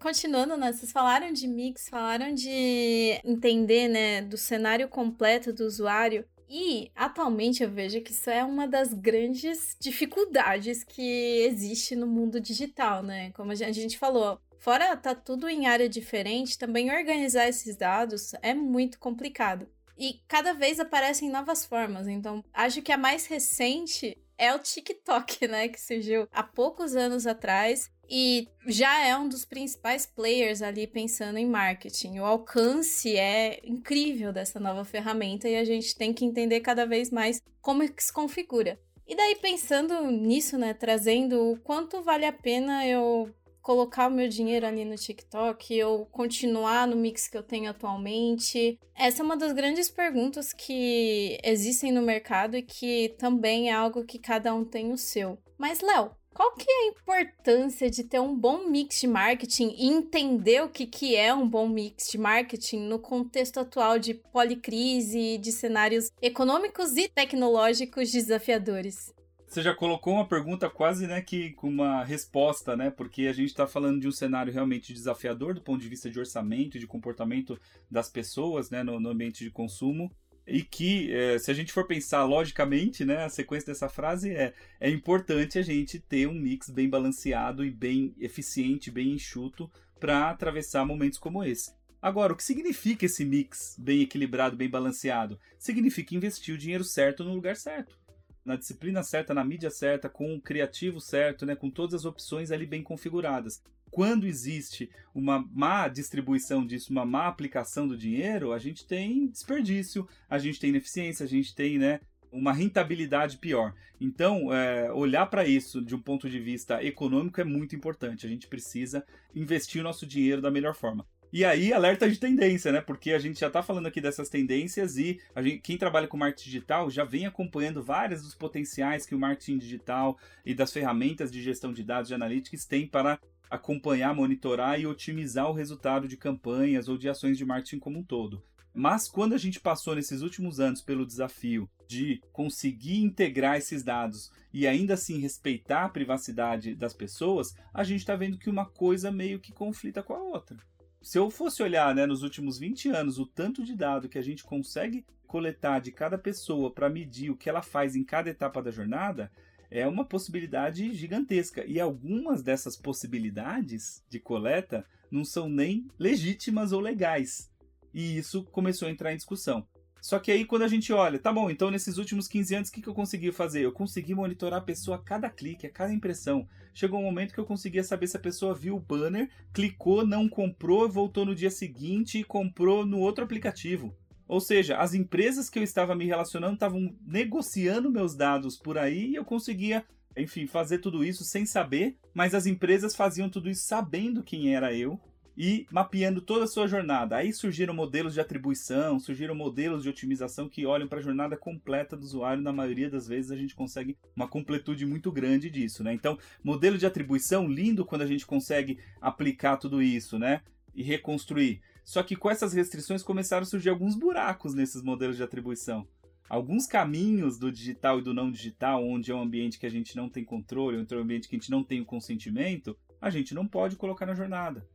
[0.03, 0.73] continuando, né?
[0.73, 6.25] Vocês falaram de mix, falaram de entender, né, do cenário completo do usuário.
[6.49, 12.39] E atualmente eu vejo que isso é uma das grandes dificuldades que existe no mundo
[12.39, 13.31] digital, né?
[13.31, 18.53] Como a gente falou, fora tá tudo em área diferente, também organizar esses dados é
[18.53, 19.67] muito complicado.
[19.97, 22.07] E cada vez aparecem novas formas.
[22.07, 25.67] Então, acho que a mais recente é o TikTok, né?
[25.67, 31.37] Que surgiu há poucos anos atrás e já é um dos principais players ali pensando
[31.37, 32.19] em marketing.
[32.19, 37.11] O alcance é incrível dessa nova ferramenta e a gente tem que entender cada vez
[37.11, 38.79] mais como é se configura.
[39.05, 43.29] E daí pensando nisso, né, trazendo o quanto vale a pena eu
[43.63, 48.77] colocar o meu dinheiro ali no TikTok, eu continuar no mix que eu tenho atualmente?
[48.93, 54.03] Essa é uma das grandes perguntas que existem no mercado e que também é algo
[54.03, 55.39] que cada um tem o seu.
[55.57, 59.87] Mas, Léo, qual que é a importância de ter um bom mix de marketing e
[59.87, 65.37] entender o que, que é um bom mix de marketing no contexto atual de policrise,
[65.37, 69.13] de cenários econômicos e tecnológicos desafiadores?
[69.53, 72.89] Você já colocou uma pergunta quase, né, que com uma resposta, né?
[72.89, 76.17] Porque a gente está falando de um cenário realmente desafiador do ponto de vista de
[76.17, 80.11] orçamento e de comportamento das pessoas, né, no, no ambiente de consumo.
[80.47, 84.55] E que, é, se a gente for pensar logicamente, né, a sequência dessa frase é:
[84.79, 90.31] é importante a gente ter um mix bem balanceado e bem eficiente, bem enxuto para
[90.31, 91.71] atravessar momentos como esse.
[92.01, 95.39] Agora, o que significa esse mix bem equilibrado, bem balanceado?
[95.59, 98.01] Significa investir o dinheiro certo no lugar certo
[98.45, 102.51] na disciplina certa, na mídia certa, com o criativo certo, né, com todas as opções
[102.51, 103.61] ali bem configuradas.
[103.89, 110.07] Quando existe uma má distribuição disso, uma má aplicação do dinheiro, a gente tem desperdício,
[110.27, 111.99] a gente tem ineficiência, a gente tem né,
[112.31, 113.73] uma rentabilidade pior.
[114.01, 118.25] Então, é, olhar para isso de um ponto de vista econômico é muito importante.
[118.25, 121.05] A gente precisa investir o nosso dinheiro da melhor forma.
[121.35, 122.79] E aí, alerta de tendência, né?
[122.79, 126.45] Porque a gente já está falando aqui dessas tendências e gente, quem trabalha com marketing
[126.45, 130.15] digital já vem acompanhando vários dos potenciais que o marketing digital
[130.45, 133.19] e das ferramentas de gestão de dados de analytics tem para
[133.49, 138.03] acompanhar, monitorar e otimizar o resultado de campanhas ou de ações de marketing como um
[138.03, 138.43] todo.
[138.71, 144.31] Mas quando a gente passou nesses últimos anos pelo desafio de conseguir integrar esses dados
[144.53, 149.11] e ainda assim respeitar a privacidade das pessoas, a gente está vendo que uma coisa
[149.11, 150.57] meio que conflita com a outra
[151.03, 154.21] se eu fosse olhar né, nos últimos 20 anos o tanto de dado que a
[154.21, 158.63] gente consegue coletar de cada pessoa para medir o que ela faz em cada etapa
[158.63, 159.29] da jornada,
[159.69, 161.65] é uma possibilidade gigantesca.
[161.65, 167.51] E algumas dessas possibilidades de coleta não são nem legítimas ou legais.
[167.93, 169.67] E isso começou a entrar em discussão.
[170.03, 172.73] Só que aí quando a gente olha, tá bom, então nesses últimos 15 anos o
[172.73, 173.61] que, que eu consegui fazer?
[173.61, 176.45] Eu consegui monitorar a pessoa a cada clique, a cada impressão.
[176.73, 180.27] Chegou um momento que eu conseguia saber se a pessoa viu o banner, clicou, não
[180.27, 183.95] comprou, voltou no dia seguinte e comprou no outro aplicativo.
[184.27, 189.11] Ou seja, as empresas que eu estava me relacionando estavam negociando meus dados por aí
[189.11, 189.85] e eu conseguia,
[190.17, 194.73] enfim, fazer tudo isso sem saber, mas as empresas faziam tudo isso sabendo quem era
[194.73, 194.99] eu
[195.37, 197.17] e mapeando toda a sua jornada.
[197.17, 201.97] Aí surgiram modelos de atribuição, surgiram modelos de otimização que olham para a jornada completa
[201.97, 202.43] do usuário.
[202.43, 205.93] Na maioria das vezes a gente consegue uma completude muito grande disso, né?
[205.93, 210.41] Então, modelo de atribuição lindo quando a gente consegue aplicar tudo isso, né?
[210.73, 211.61] E reconstruir.
[211.83, 215.87] Só que com essas restrições começaram a surgir alguns buracos nesses modelos de atribuição.
[216.29, 219.95] Alguns caminhos do digital e do não digital, onde é um ambiente que a gente
[219.95, 223.09] não tem controle, então é um ambiente que a gente não tem o consentimento, a
[223.09, 224.65] gente não pode colocar na jornada.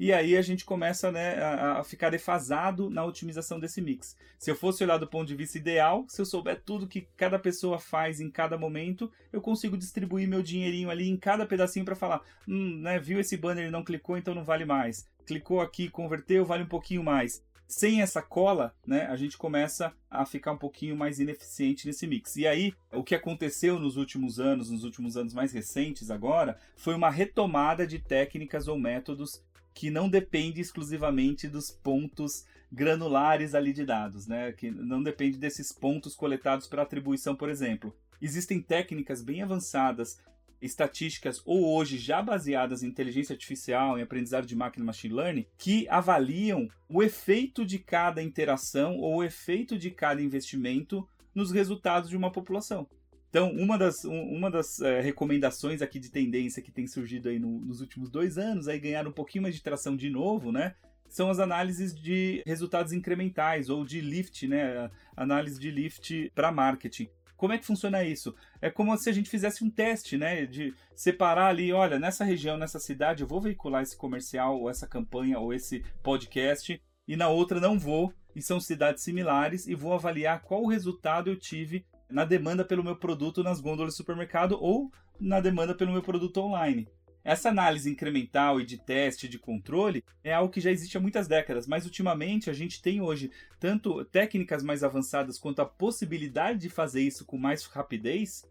[0.00, 4.16] E aí a gente começa né, a, a, ficar defasado na otimização desse mix.
[4.38, 7.38] Se eu fosse olhar do ponto de vista ideal, se eu souber tudo que cada
[7.38, 11.94] pessoa faz em cada momento, eu consigo distribuir meu dinheirinho ali em cada pedacinho para
[11.94, 15.06] falar, hum, né, viu esse banner e não clicou, então não vale mais.
[15.26, 20.26] Clicou aqui, converteu, vale um pouquinho mais sem essa cola, né, a gente começa a
[20.26, 22.34] ficar um pouquinho mais ineficiente nesse mix.
[22.34, 26.94] E aí, o que aconteceu nos últimos anos, nos últimos anos mais recentes agora, foi
[26.94, 29.40] uma retomada de técnicas ou métodos
[29.80, 34.52] que não depende exclusivamente dos pontos granulares ali de dados, né?
[34.52, 37.96] Que não depende desses pontos coletados para atribuição, por exemplo.
[38.20, 40.18] Existem técnicas bem avançadas,
[40.60, 45.88] estatísticas ou hoje já baseadas em inteligência artificial, em aprendizado de máquina machine learning, que
[45.88, 52.18] avaliam o efeito de cada interação ou o efeito de cada investimento nos resultados de
[52.18, 52.86] uma população.
[53.30, 57.60] Então, uma das, uma das é, recomendações aqui de tendência que tem surgido aí no,
[57.60, 60.74] nos últimos dois anos, aí ganhar um pouquinho mais de tração de novo, né?
[61.08, 64.90] São as análises de resultados incrementais ou de lift, né?
[65.16, 67.08] Análise de lift para marketing.
[67.36, 68.34] Como é que funciona isso?
[68.60, 70.44] É como se a gente fizesse um teste, né?
[70.44, 74.88] De separar ali, olha, nessa região, nessa cidade, eu vou veicular esse comercial, ou essa
[74.88, 79.92] campanha, ou esse podcast, e na outra não vou, e são cidades similares, e vou
[79.92, 84.90] avaliar qual resultado eu tive na demanda pelo meu produto nas gôndolas do supermercado ou
[85.18, 86.88] na demanda pelo meu produto online.
[87.22, 91.28] Essa análise incremental e de teste de controle é algo que já existe há muitas
[91.28, 96.70] décadas, mas ultimamente a gente tem hoje tanto técnicas mais avançadas quanto a possibilidade de
[96.70, 98.46] fazer isso com mais rapidez,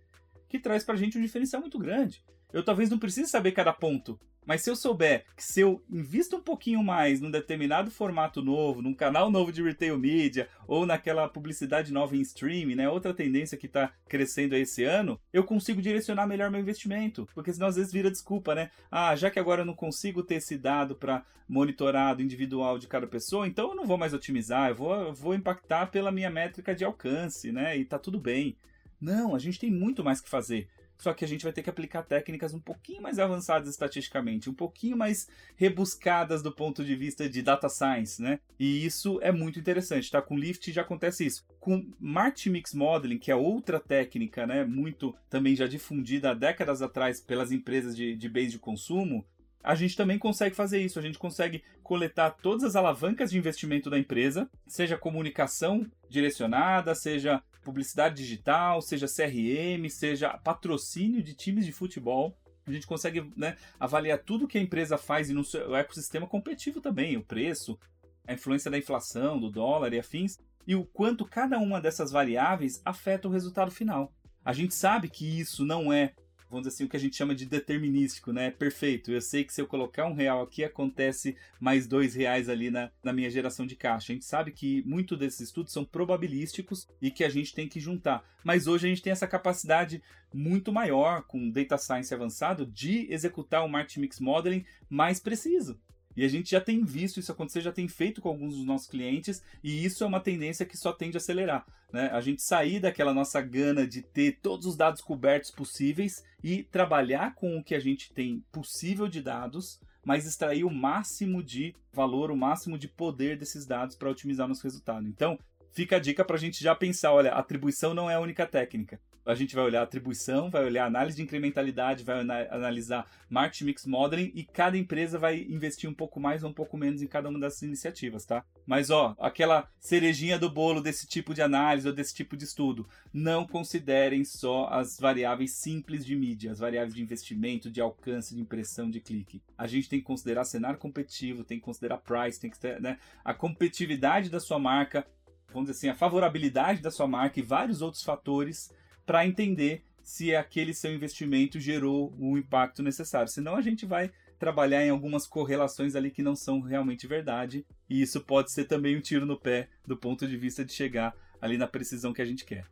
[0.48, 2.24] que traz para a gente um diferencial muito grande.
[2.54, 6.36] Eu talvez não precise saber cada ponto, mas se eu souber que se eu invisto
[6.38, 11.30] um pouquinho mais num determinado formato novo, num canal novo de retail media, ou naquela
[11.30, 12.90] publicidade nova em streaming, né?
[12.90, 17.30] Outra tendência que está crescendo esse ano, eu consigo direcionar melhor meu investimento.
[17.36, 18.72] Porque senão às vezes vira desculpa, né?
[18.90, 23.06] Ah, já que agora eu não consigo ter esse dado para monitorado individual de cada
[23.06, 26.74] pessoa, então eu não vou mais otimizar, eu vou, eu vou impactar pela minha métrica
[26.74, 27.78] de alcance, né?
[27.78, 28.58] E tá tudo bem.
[29.00, 30.68] Não, a gente tem muito mais que fazer
[31.00, 34.54] só que a gente vai ter que aplicar técnicas um pouquinho mais avançadas estatisticamente, um
[34.54, 38.40] pouquinho mais rebuscadas do ponto de vista de data science, né?
[38.60, 40.22] E isso é muito interessante, tá?
[40.22, 41.46] Com Lift já acontece isso.
[41.58, 46.82] Com Market Mix Modeling, que é outra técnica, né, muito também já difundida há décadas
[46.82, 49.26] atrás pelas empresas de, de bens de consumo,
[49.64, 51.00] a gente também consegue fazer isso.
[51.00, 57.42] A gente consegue coletar todas as alavancas de investimento da empresa, seja comunicação direcionada, seja
[57.70, 62.36] publicidade digital, seja CRM, seja patrocínio de times de futebol.
[62.66, 66.82] A gente consegue né, avaliar tudo que a empresa faz e no seu ecossistema competitivo
[66.82, 67.80] também, o preço,
[68.28, 72.82] a influência da inflação, do dólar e afins, e o quanto cada uma dessas variáveis
[72.84, 74.12] afeta o resultado final.
[74.44, 76.14] A gente sabe que isso não é
[76.50, 78.52] vamos dizer assim, o que a gente chama de determinístico, né?
[78.52, 79.12] Perfeito.
[79.12, 82.90] Eu sei que se eu colocar um real aqui, acontece mais dois reais ali na,
[83.04, 84.12] na minha geração de caixa.
[84.12, 87.80] A gente sabe que muito desses estudos são probabilísticos e que a gente tem que
[87.80, 88.24] juntar.
[88.44, 90.02] Mas hoje a gente tem essa capacidade
[90.34, 95.80] muito maior, com data science avançado, de executar um market mix modeling mais preciso.
[96.20, 98.88] E a gente já tem visto isso acontecer, já tem feito com alguns dos nossos
[98.88, 101.66] clientes, e isso é uma tendência que só tende a acelerar.
[101.94, 102.10] Né?
[102.12, 107.36] A gente sair daquela nossa gana de ter todos os dados cobertos possíveis e trabalhar
[107.36, 112.32] com o que a gente tem possível de dados, mas extrair o máximo de valor,
[112.32, 115.08] o máximo de poder desses dados para otimizar nosso resultado.
[115.08, 115.40] Então,
[115.72, 119.00] fica a dica para a gente já pensar: olha, atribuição não é a única técnica
[119.30, 122.20] a gente vai olhar atribuição, vai olhar análise de incrementalidade, vai
[122.50, 126.76] analisar market mix modeling e cada empresa vai investir um pouco mais ou um pouco
[126.76, 128.44] menos em cada uma dessas iniciativas, tá?
[128.66, 132.90] Mas ó, aquela cerejinha do bolo desse tipo de análise ou desse tipo de estudo,
[133.14, 138.42] não considerem só as variáveis simples de mídia, as variáveis de investimento, de alcance, de
[138.42, 139.44] impressão, de clique.
[139.56, 142.98] A gente tem que considerar cenário competitivo, tem que considerar price, tem que ter, né,
[143.24, 145.06] a competitividade da sua marca,
[145.54, 148.72] vamos dizer assim, a favorabilidade da sua marca e vários outros fatores
[149.10, 153.28] para entender se aquele seu investimento gerou o impacto necessário.
[153.28, 158.04] Senão a gente vai trabalhar em algumas correlações ali que não são realmente verdade, e
[158.04, 161.58] isso pode ser também um tiro no pé do ponto de vista de chegar ali
[161.58, 162.68] na precisão que a gente quer.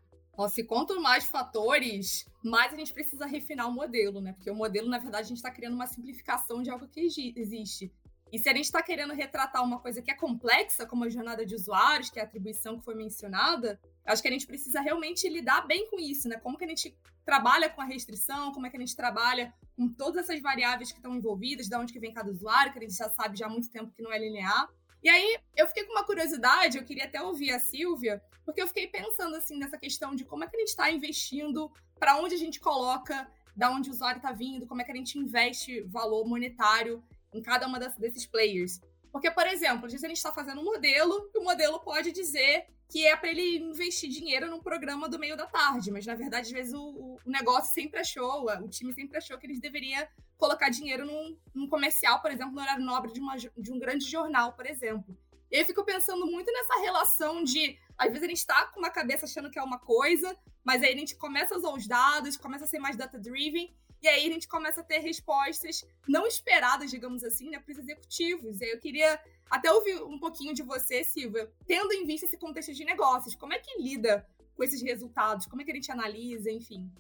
[0.52, 4.34] Se quanto mais fatores, mais a gente precisa refinar o modelo, né?
[4.34, 7.00] Porque o modelo, na verdade, a gente está criando uma simplificação de algo que
[7.36, 7.92] existe.
[8.32, 11.46] E se a gente está querendo retratar uma coisa que é complexa, como a jornada
[11.46, 15.30] de usuários, que é a atribuição que foi mencionada, acho que a gente precisa realmente
[15.30, 16.38] lidar bem com isso, né?
[16.38, 19.88] Como que a gente trabalha com a restrição, como é que a gente trabalha com
[19.88, 22.96] todas essas variáveis que estão envolvidas, de onde que vem cada usuário, que a gente
[22.96, 24.70] já sabe já há muito tempo que não é linear.
[25.04, 28.68] E aí, eu fiquei com uma curiosidade, eu queria até ouvir a Silvia, porque eu
[28.68, 32.36] fiquei pensando assim nessa questão de como é que a gente está investindo, para onde
[32.36, 35.82] a gente coloca, da onde o usuário está vindo, como é que a gente investe
[35.82, 37.04] valor monetário
[37.38, 38.82] em cada uma das, desses players.
[39.12, 42.12] Porque, por exemplo, às vezes a gente está fazendo um modelo e o modelo pode
[42.12, 46.16] dizer que é para ele investir dinheiro num programa do meio da tarde, mas na
[46.16, 50.08] verdade, às vezes o, o negócio sempre achou, o time sempre achou que eles deveriam
[50.38, 54.06] colocar dinheiro num, num comercial, por exemplo, no horário nobre de, uma, de um grande
[54.06, 55.18] jornal, por exemplo.
[55.52, 58.90] E eu fico pensando muito nessa relação de, às vezes a gente está com uma
[58.90, 62.38] cabeça achando que é uma coisa, mas aí a gente começa a usar os dados,
[62.38, 66.92] começa a ser mais data-driven, e aí a gente começa a ter respostas não esperadas,
[66.92, 68.62] digamos assim, né, para os executivos.
[68.62, 69.20] E aí eu queria
[69.50, 73.54] até ouvir um pouquinho de você, Silvia, tendo em vista esse contexto de negócios, como
[73.54, 75.46] é que lida com esses resultados?
[75.46, 76.92] Como é que a gente analisa, enfim?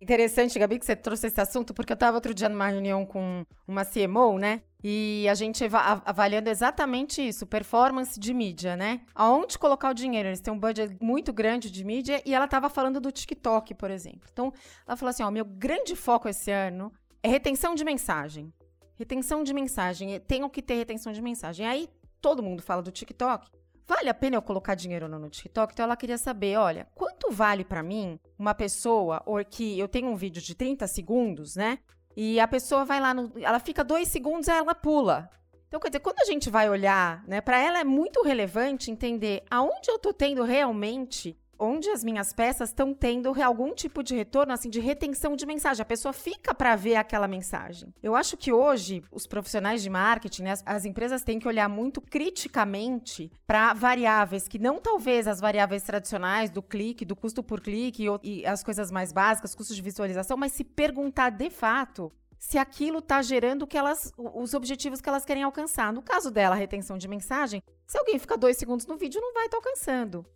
[0.00, 3.46] Interessante, Gabi, que você trouxe esse assunto, porque eu estava outro dia numa reunião com
[3.66, 4.62] uma CMO, né?
[4.86, 5.64] E a gente
[6.04, 9.00] avaliando exatamente isso, performance de mídia, né?
[9.14, 10.28] Aonde colocar o dinheiro?
[10.28, 13.90] Eles têm um budget muito grande de mídia e ela estava falando do TikTok, por
[13.90, 14.28] exemplo.
[14.30, 14.52] Então,
[14.86, 18.52] ela falou assim: ó, meu grande foco esse ano é retenção de mensagem.
[18.94, 20.20] Retenção de mensagem.
[20.20, 21.66] Tenho que ter retenção de mensagem.
[21.66, 21.88] Aí
[22.20, 23.48] todo mundo fala do TikTok.
[23.86, 25.72] Vale a pena eu colocar dinheiro no TikTok?
[25.72, 30.08] Então ela queria saber, olha, quanto vale para mim uma pessoa ou que eu tenho
[30.08, 31.78] um vídeo de 30 segundos, né?
[32.16, 35.28] E a pessoa vai lá no, ela fica dois segundos e ela pula.
[35.66, 39.42] Então, quer dizer, quando a gente vai olhar, né, para ela é muito relevante entender
[39.50, 44.52] aonde eu tô tendo realmente onde as minhas peças estão tendo algum tipo de retorno,
[44.52, 45.82] assim, de retenção de mensagem.
[45.82, 47.94] A pessoa fica para ver aquela mensagem.
[48.02, 51.68] Eu acho que hoje os profissionais de marketing, né, as, as empresas têm que olhar
[51.68, 57.60] muito criticamente para variáveis que não talvez as variáveis tradicionais do clique, do custo por
[57.60, 62.12] clique e, e as coisas mais básicas, custos de visualização, mas se perguntar de fato
[62.44, 65.90] se aquilo está gerando que elas, os objetivos que elas querem alcançar.
[65.92, 69.32] No caso dela, a retenção de mensagem, se alguém fica dois segundos no vídeo, não
[69.32, 70.26] vai estar tá alcançando.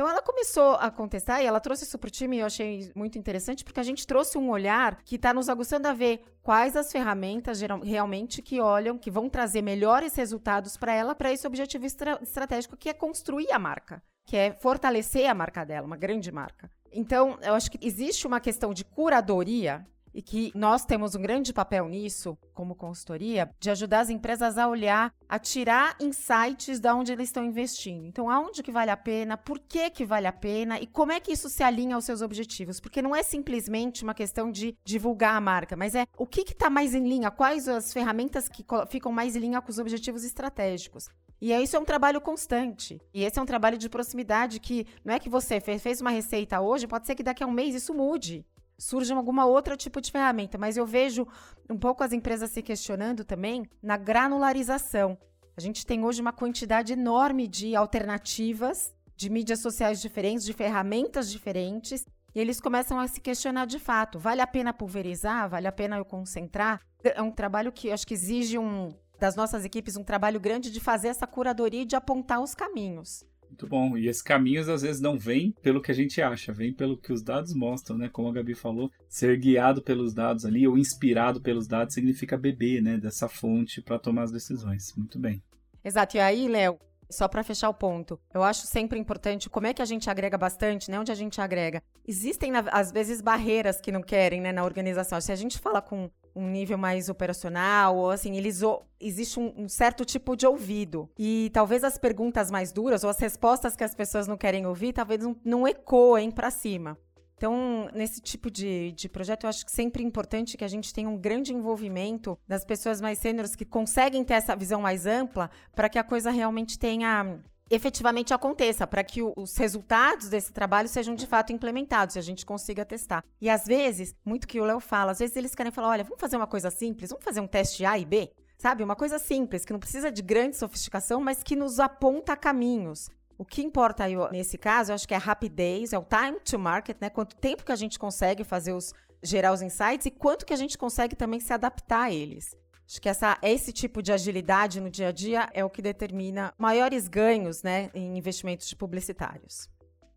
[0.00, 2.90] Então ela começou a contestar e ela trouxe isso para o time e eu achei
[2.94, 6.74] muito interessante porque a gente trouxe um olhar que está nos aguçando a ver quais
[6.74, 11.46] as ferramentas geral, realmente que olham, que vão trazer melhores resultados para ela, para esse
[11.46, 15.98] objetivo estra estratégico que é construir a marca, que é fortalecer a marca dela, uma
[15.98, 16.70] grande marca.
[16.90, 21.52] Então, eu acho que existe uma questão de curadoria e que nós temos um grande
[21.52, 27.12] papel nisso, como consultoria, de ajudar as empresas a olhar, a tirar insights de onde
[27.12, 28.06] eles estão investindo.
[28.06, 31.20] Então, aonde que vale a pena, por que que vale a pena e como é
[31.20, 32.80] que isso se alinha aos seus objetivos.
[32.80, 36.68] Porque não é simplesmente uma questão de divulgar a marca, mas é o que está
[36.68, 41.08] mais em linha, quais as ferramentas que ficam mais em linha com os objetivos estratégicos.
[41.40, 43.00] E isso é um trabalho constante.
[43.14, 46.60] E esse é um trabalho de proximidade que não é que você fez uma receita
[46.60, 48.44] hoje, pode ser que daqui a um mês isso mude
[48.80, 51.28] surja alguma outra tipo de ferramenta, mas eu vejo
[51.68, 55.18] um pouco as empresas se questionando também na granularização.
[55.56, 61.30] A gente tem hoje uma quantidade enorme de alternativas, de mídias sociais diferentes, de ferramentas
[61.30, 65.50] diferentes, e eles começam a se questionar de fato: vale a pena pulverizar?
[65.50, 66.80] Vale a pena eu concentrar?
[67.04, 70.80] É um trabalho que acho que exige um das nossas equipes um trabalho grande de
[70.80, 73.22] fazer essa curadoria e de apontar os caminhos.
[73.50, 73.98] Muito bom.
[73.98, 77.12] E esses caminhos às vezes não vêm pelo que a gente acha, vem pelo que
[77.12, 78.08] os dados mostram, né?
[78.08, 82.80] Como a Gabi falou, ser guiado pelos dados ali ou inspirado pelos dados significa beber,
[82.80, 84.94] né, dessa fonte para tomar as decisões.
[84.96, 85.42] Muito bem.
[85.84, 86.16] Exato.
[86.16, 86.78] E aí, Léo,
[87.10, 90.38] só para fechar o ponto, eu acho sempre importante como é que a gente agrega
[90.38, 91.00] bastante, né?
[91.00, 91.82] Onde a gente agrega.
[92.06, 95.20] Existem, às vezes, barreiras que não querem, né, na organização.
[95.20, 98.60] Se a gente fala com um nível mais operacional, ou assim, eles
[99.00, 101.08] existe um, um, certo tipo de ouvido.
[101.18, 104.92] E talvez as perguntas mais duras ou as respostas que as pessoas não querem ouvir,
[104.92, 106.98] talvez não, não ecoem para cima.
[107.40, 110.92] Então, nesse tipo de, de projeto, eu acho que sempre é importante que a gente
[110.92, 115.50] tenha um grande envolvimento das pessoas mais sêniores que conseguem ter essa visão mais ampla
[115.74, 117.38] para que a coisa realmente tenha
[117.70, 122.44] efetivamente aconteça, para que os resultados desse trabalho sejam de fato implementados e a gente
[122.44, 123.24] consiga testar.
[123.40, 126.20] E às vezes, muito que o Léo fala, às vezes eles querem falar: olha, vamos
[126.20, 128.30] fazer uma coisa simples, vamos fazer um teste A e B.
[128.58, 133.08] Sabe, uma coisa simples, que não precisa de grande sofisticação, mas que nos aponta caminhos.
[133.38, 136.38] O que importa aí, nesse caso, eu acho que é a rapidez, é o time
[136.40, 137.08] to market, né?
[137.08, 138.92] Quanto tempo que a gente consegue fazer os
[139.22, 142.56] gerar os insights e quanto que a gente consegue também se adaptar a eles.
[142.90, 146.52] Acho que essa, esse tipo de agilidade no dia a dia é o que determina
[146.58, 149.70] maiores ganhos né, em investimentos publicitários.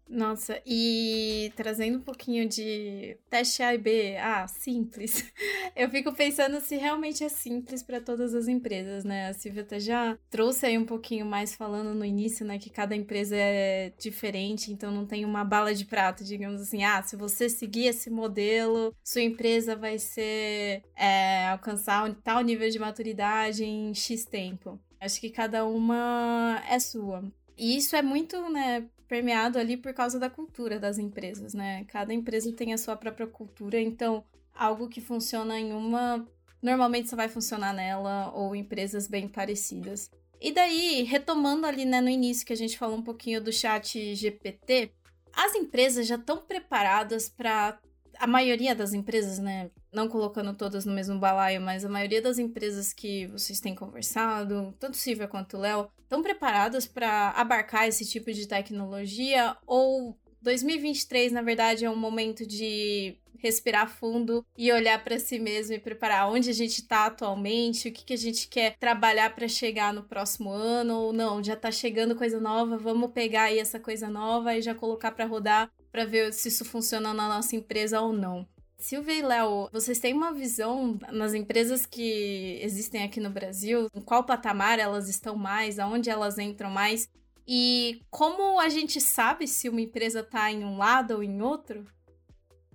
[0.08, 5.26] Nossa, e trazendo um pouquinho de teste A e B, ah, simples.
[5.76, 9.30] Eu fico pensando se realmente é simples para todas as empresas, né?
[9.30, 12.96] A Silvia até já trouxe aí um pouquinho mais falando no início, né, que cada
[12.96, 16.84] empresa é diferente, então não tem uma bala de prata, digamos assim.
[16.84, 22.70] Ah, se você seguir esse modelo, sua empresa vai ser é, alcançar um tal nível
[22.70, 24.80] de maturidade em X tempo.
[25.00, 27.24] Acho que cada uma é sua.
[27.58, 31.86] E isso é muito, né, permeado ali por causa da cultura das empresas, né?
[31.88, 34.24] Cada empresa tem a sua própria cultura, então
[34.56, 36.28] algo que funciona em uma
[36.60, 40.10] normalmente só vai funcionar nela ou empresas bem parecidas.
[40.42, 44.16] E daí, retomando ali, né, no início que a gente falou um pouquinho do chat
[44.16, 44.92] GPT,
[45.32, 47.78] as empresas já estão preparadas para
[48.18, 52.38] a maioria das empresas, né, não colocando todas no mesmo balaio, mas a maioria das
[52.38, 58.32] empresas que vocês têm conversado, tanto Silvia quanto Léo, estão preparadas para abarcar esse tipo
[58.32, 65.20] de tecnologia ou 2023, na verdade, é um momento de respirar fundo e olhar para
[65.20, 68.78] si mesmo e preparar onde a gente está atualmente, o que, que a gente quer
[68.78, 73.44] trabalhar para chegar no próximo ano, ou não, já está chegando coisa nova, vamos pegar
[73.44, 77.28] aí essa coisa nova e já colocar para rodar para ver se isso funciona na
[77.28, 78.48] nossa empresa ou não.
[78.78, 83.88] Silvia e Léo, vocês têm uma visão nas empresas que existem aqui no Brasil?
[83.94, 85.80] Em qual patamar elas estão mais?
[85.80, 87.10] Aonde elas entram mais?
[87.48, 91.86] E como a gente sabe se uma empresa está em um lado ou em outro?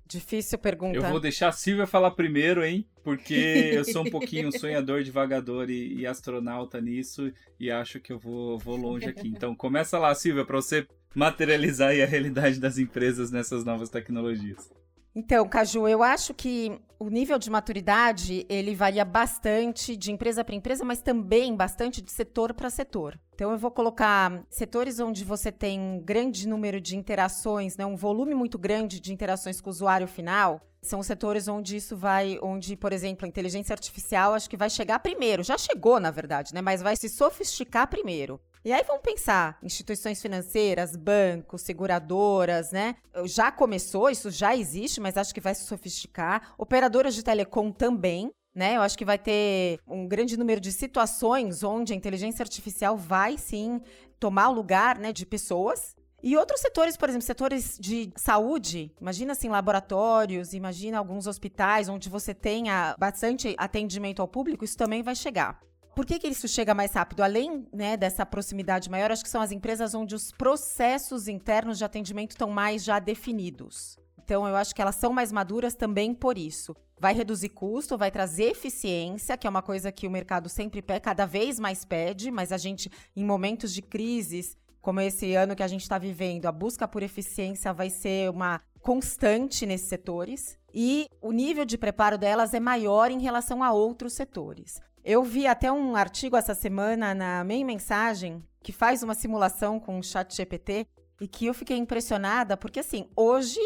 [0.07, 0.97] Difícil pergunta.
[0.97, 2.87] Eu vou deixar a Silvia falar primeiro, hein?
[3.05, 8.19] Porque eu sou um pouquinho sonhador, devagador e, e, astronauta nisso e acho que eu
[8.19, 9.29] vou, vou longe aqui.
[9.29, 14.71] Então começa lá, Silvia, para você materializar a realidade das empresas nessas novas tecnologias.
[15.19, 20.55] Então, Caju, eu acho que o nível de maturidade ele varia bastante de empresa para
[20.55, 23.19] empresa, mas também bastante de setor para setor.
[23.35, 27.97] Então, eu vou colocar setores onde você tem um grande número de interações, né, um
[27.97, 30.61] volume muito grande de interações com o usuário final.
[30.81, 35.01] São setores onde isso vai, onde, por exemplo, a inteligência artificial acho que vai chegar
[35.01, 35.43] primeiro.
[35.43, 36.63] Já chegou, na verdade, né?
[36.63, 38.41] Mas vai se sofisticar primeiro.
[38.65, 42.97] E aí vamos pensar, instituições financeiras, bancos, seguradoras, né?
[43.25, 46.55] Já começou, isso já existe, mas acho que vai se sofisticar.
[46.59, 48.77] Operadoras de telecom também, né?
[48.77, 53.39] Eu acho que vai ter um grande número de situações onde a inteligência artificial vai
[53.39, 53.81] sim
[54.19, 55.95] tomar o lugar, né, de pessoas.
[56.21, 62.09] E outros setores, por exemplo, setores de saúde, imagina assim laboratórios, imagina alguns hospitais onde
[62.09, 65.61] você tenha bastante atendimento ao público, isso também vai chegar.
[65.99, 67.25] Por que, que isso chega mais rápido?
[67.25, 71.85] Além né, dessa proximidade maior, acho que são as empresas onde os processos internos de
[71.85, 73.99] atendimento estão mais já definidos.
[74.17, 76.73] Então, eu acho que elas são mais maduras também por isso.
[77.01, 81.01] Vai reduzir custo, vai trazer eficiência, que é uma coisa que o mercado sempre pede,
[81.01, 85.65] cada vez mais pede, mas a gente, em momentos de crises, como esse ano que
[85.65, 90.57] a gente está vivendo, a busca por eficiência vai ser uma constante nesses setores.
[90.73, 94.81] E o nível de preparo delas é maior em relação a outros setores.
[95.05, 99.99] Eu vi até um artigo essa semana na Main Mensagem que faz uma simulação com
[99.99, 100.87] o Chat GPT
[101.21, 103.61] e que eu fiquei impressionada porque assim, hoje